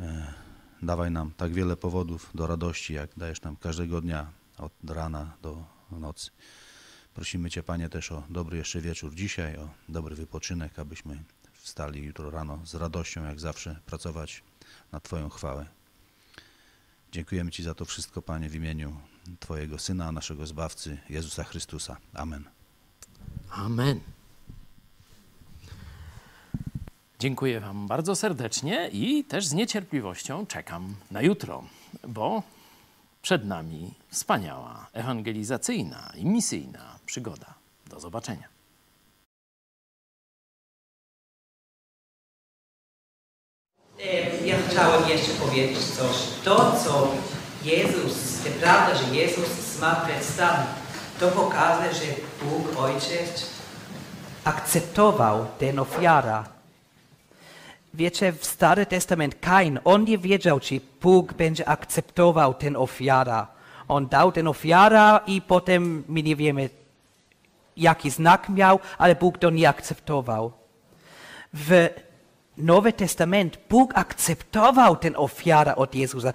E, 0.00 0.34
dawaj 0.82 1.10
nam 1.10 1.32
tak 1.36 1.52
wiele 1.52 1.76
powodów 1.76 2.30
do 2.34 2.46
radości, 2.46 2.94
jak 2.94 3.10
dajesz 3.16 3.42
nam 3.42 3.56
każdego 3.56 4.00
dnia, 4.00 4.32
od 4.58 4.72
rana 4.90 5.36
do 5.42 5.64
nocy. 5.90 6.30
Prosimy 7.14 7.50
Cię, 7.50 7.62
Panie, 7.62 7.88
też 7.88 8.12
o 8.12 8.22
dobry 8.30 8.56
jeszcze 8.56 8.80
wieczór 8.80 9.14
dzisiaj, 9.14 9.56
o 9.56 9.68
dobry 9.88 10.14
wypoczynek, 10.16 10.78
abyśmy 10.78 11.24
wstali 11.52 12.02
jutro 12.02 12.30
rano 12.30 12.58
z 12.64 12.74
radością, 12.74 13.24
jak 13.24 13.40
zawsze, 13.40 13.80
pracować 13.86 14.42
na 14.92 15.00
Twoją 15.00 15.28
chwałę. 15.28 15.66
Dziękujemy 17.12 17.50
Ci 17.50 17.62
za 17.62 17.74
to 17.74 17.84
wszystko, 17.84 18.22
Panie, 18.22 18.48
w 18.48 18.54
imieniu 18.54 18.96
Twojego 19.40 19.78
Syna, 19.78 20.12
naszego 20.12 20.46
Zbawcy, 20.46 20.98
Jezusa 21.10 21.44
Chrystusa. 21.44 21.96
Amen. 22.14 22.44
Amen. 23.50 24.00
Dziękuję 27.18 27.60
Wam 27.60 27.86
bardzo 27.86 28.16
serdecznie 28.16 28.88
i 28.92 29.24
też 29.24 29.46
z 29.46 29.52
niecierpliwością 29.52 30.46
czekam 30.46 30.94
na 31.10 31.22
jutro, 31.22 31.64
bo 32.08 32.42
przed 33.24 33.44
nami 33.44 33.94
wspaniała 34.10 34.86
ewangelizacyjna 34.92 36.12
i 36.16 36.26
misyjna 36.26 36.98
przygoda. 37.06 37.54
Do 37.86 38.00
zobaczenia. 38.00 38.48
Ja 44.44 44.56
chciałem 44.68 45.08
jeszcze 45.08 45.32
powiedzieć 45.32 45.84
coś. 45.84 46.16
To, 46.44 46.56
co 46.84 47.08
Jezus, 47.62 48.42
to 48.44 48.50
prawda, 48.60 48.94
że 48.94 49.14
Jezus 49.14 49.48
zmartwychwstał, 49.48 50.56
to 51.20 51.28
pokazuje, 51.28 51.94
że 51.94 52.06
Bóg 52.42 52.78
Ojciec 52.78 53.50
akceptował 54.44 55.46
tę 55.58 55.80
ofiarę. 55.80 56.53
Wiecie, 57.94 58.32
w 58.32 58.44
Stary 58.44 58.86
Testament 58.86 59.34
Kain, 59.40 59.78
on 59.84 60.04
nie 60.04 60.18
wiedział, 60.18 60.60
czy 60.60 60.80
Bóg 61.00 61.32
będzie 61.32 61.68
akceptował 61.68 62.54
tę 62.54 62.78
ofiarę. 62.78 63.46
On 63.88 64.06
dał 64.06 64.32
tę 64.32 64.48
ofiarę 64.48 65.20
i 65.26 65.42
potem 65.42 66.04
my 66.08 66.22
nie 66.22 66.36
wiemy, 66.36 66.70
jaki 67.76 68.10
znak 68.10 68.48
miał, 68.48 68.78
ale 68.98 69.14
Bóg 69.14 69.38
to 69.38 69.50
nie 69.50 69.68
akceptował. 69.68 70.52
W 71.52 71.88
Nowy 72.56 72.92
Testament 72.92 73.58
Bóg 73.70 73.92
akceptował 73.94 74.96
tę 74.96 75.16
ofiarę 75.16 75.76
od 75.76 75.94
Jezusa. 75.94 76.32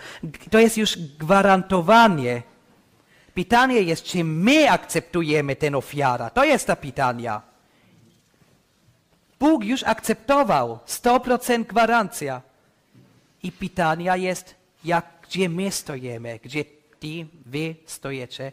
To 0.51 0.59
jest 0.59 0.77
już 0.77 0.97
gwarantowanie. 0.97 2.43
Pytanie 3.33 3.81
jest, 3.81 4.03
czy 4.03 4.23
my 4.23 4.71
akceptujemy 4.71 5.55
tę 5.55 5.77
ofiarę. 5.77 6.29
To 6.33 6.43
jest 6.43 6.67
to 6.67 6.75
pytanie. 6.75 7.48
Bóg 9.39 9.63
już 9.63 9.83
akceptował 9.83 10.79
100% 10.87 11.65
gwarancja. 11.65 12.41
I 13.43 13.51
pytanie 13.51 14.11
jest, 14.15 14.55
jak, 14.83 15.05
gdzie 15.23 15.49
my 15.49 15.71
stoimy, 15.71 16.39
gdzie 16.43 16.65
ty, 16.99 17.27
wy 17.45 17.75
stoicie. 17.85 18.51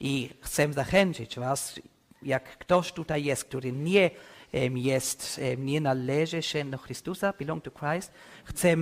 I 0.00 0.30
chcę 0.40 0.72
zachęcić 0.72 1.38
was, 1.38 1.80
jak 2.22 2.58
ktoś 2.58 2.92
tutaj 2.92 3.24
jest, 3.24 3.44
który 3.44 3.72
nie 3.72 4.10
jest, 4.74 5.40
nie 5.58 5.80
należy 5.80 6.42
się 6.42 6.64
do 6.64 6.78
Chrystusa, 6.78 7.32
belong 7.38 7.64
to 7.64 7.70
Christ, 7.70 8.12
chcę, 8.44 8.76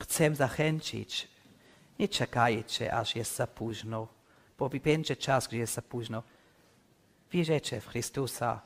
chcę 0.00 0.34
zachęcić. 0.34 1.28
Nie 1.98 2.08
czekajcie, 2.08 2.94
aż 2.94 3.16
jest 3.16 3.36
za 3.36 3.46
późno, 3.46 4.08
bo 4.58 4.68
będzie 4.68 5.16
czas, 5.16 5.48
gdzie 5.48 5.58
jest 5.58 5.74
za 5.74 5.82
późno. 5.82 6.22
Wierzycie 7.32 7.80
w 7.80 7.86
Chrystusa, 7.86 8.60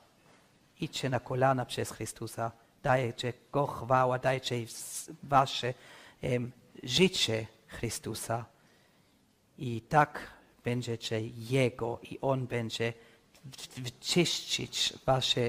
idźcie 0.80 1.10
na 1.10 1.20
kolana 1.20 1.66
przez 1.66 1.90
Chrystusa, 1.90 2.52
dajcie 2.82 3.32
Go 3.52 3.66
chwała, 3.66 4.18
dajcie 4.18 4.56
wasze 5.22 5.74
em, 6.22 6.52
życie 6.82 7.46
Chrystusa. 7.66 8.44
I 9.58 9.80
tak 9.80 10.30
będziecie 10.64 11.20
Jego 11.26 11.98
i 12.02 12.18
On 12.20 12.46
będzie 12.46 12.92
w- 13.44 13.80
w- 13.80 14.00
czyścić 14.00 14.92
wasze 15.06 15.40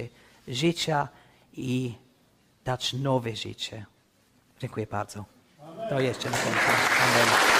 życia 0.48 1.08
i 1.54 1.94
dać 2.66 2.94
nowe 2.94 3.36
życie. 3.36 3.86
Dziękuję 4.60 4.88
bardzo. 4.88 5.26
To 5.90 6.00
jeszcze 6.00 6.30
na. 6.30 6.38
Amen. 6.38 7.57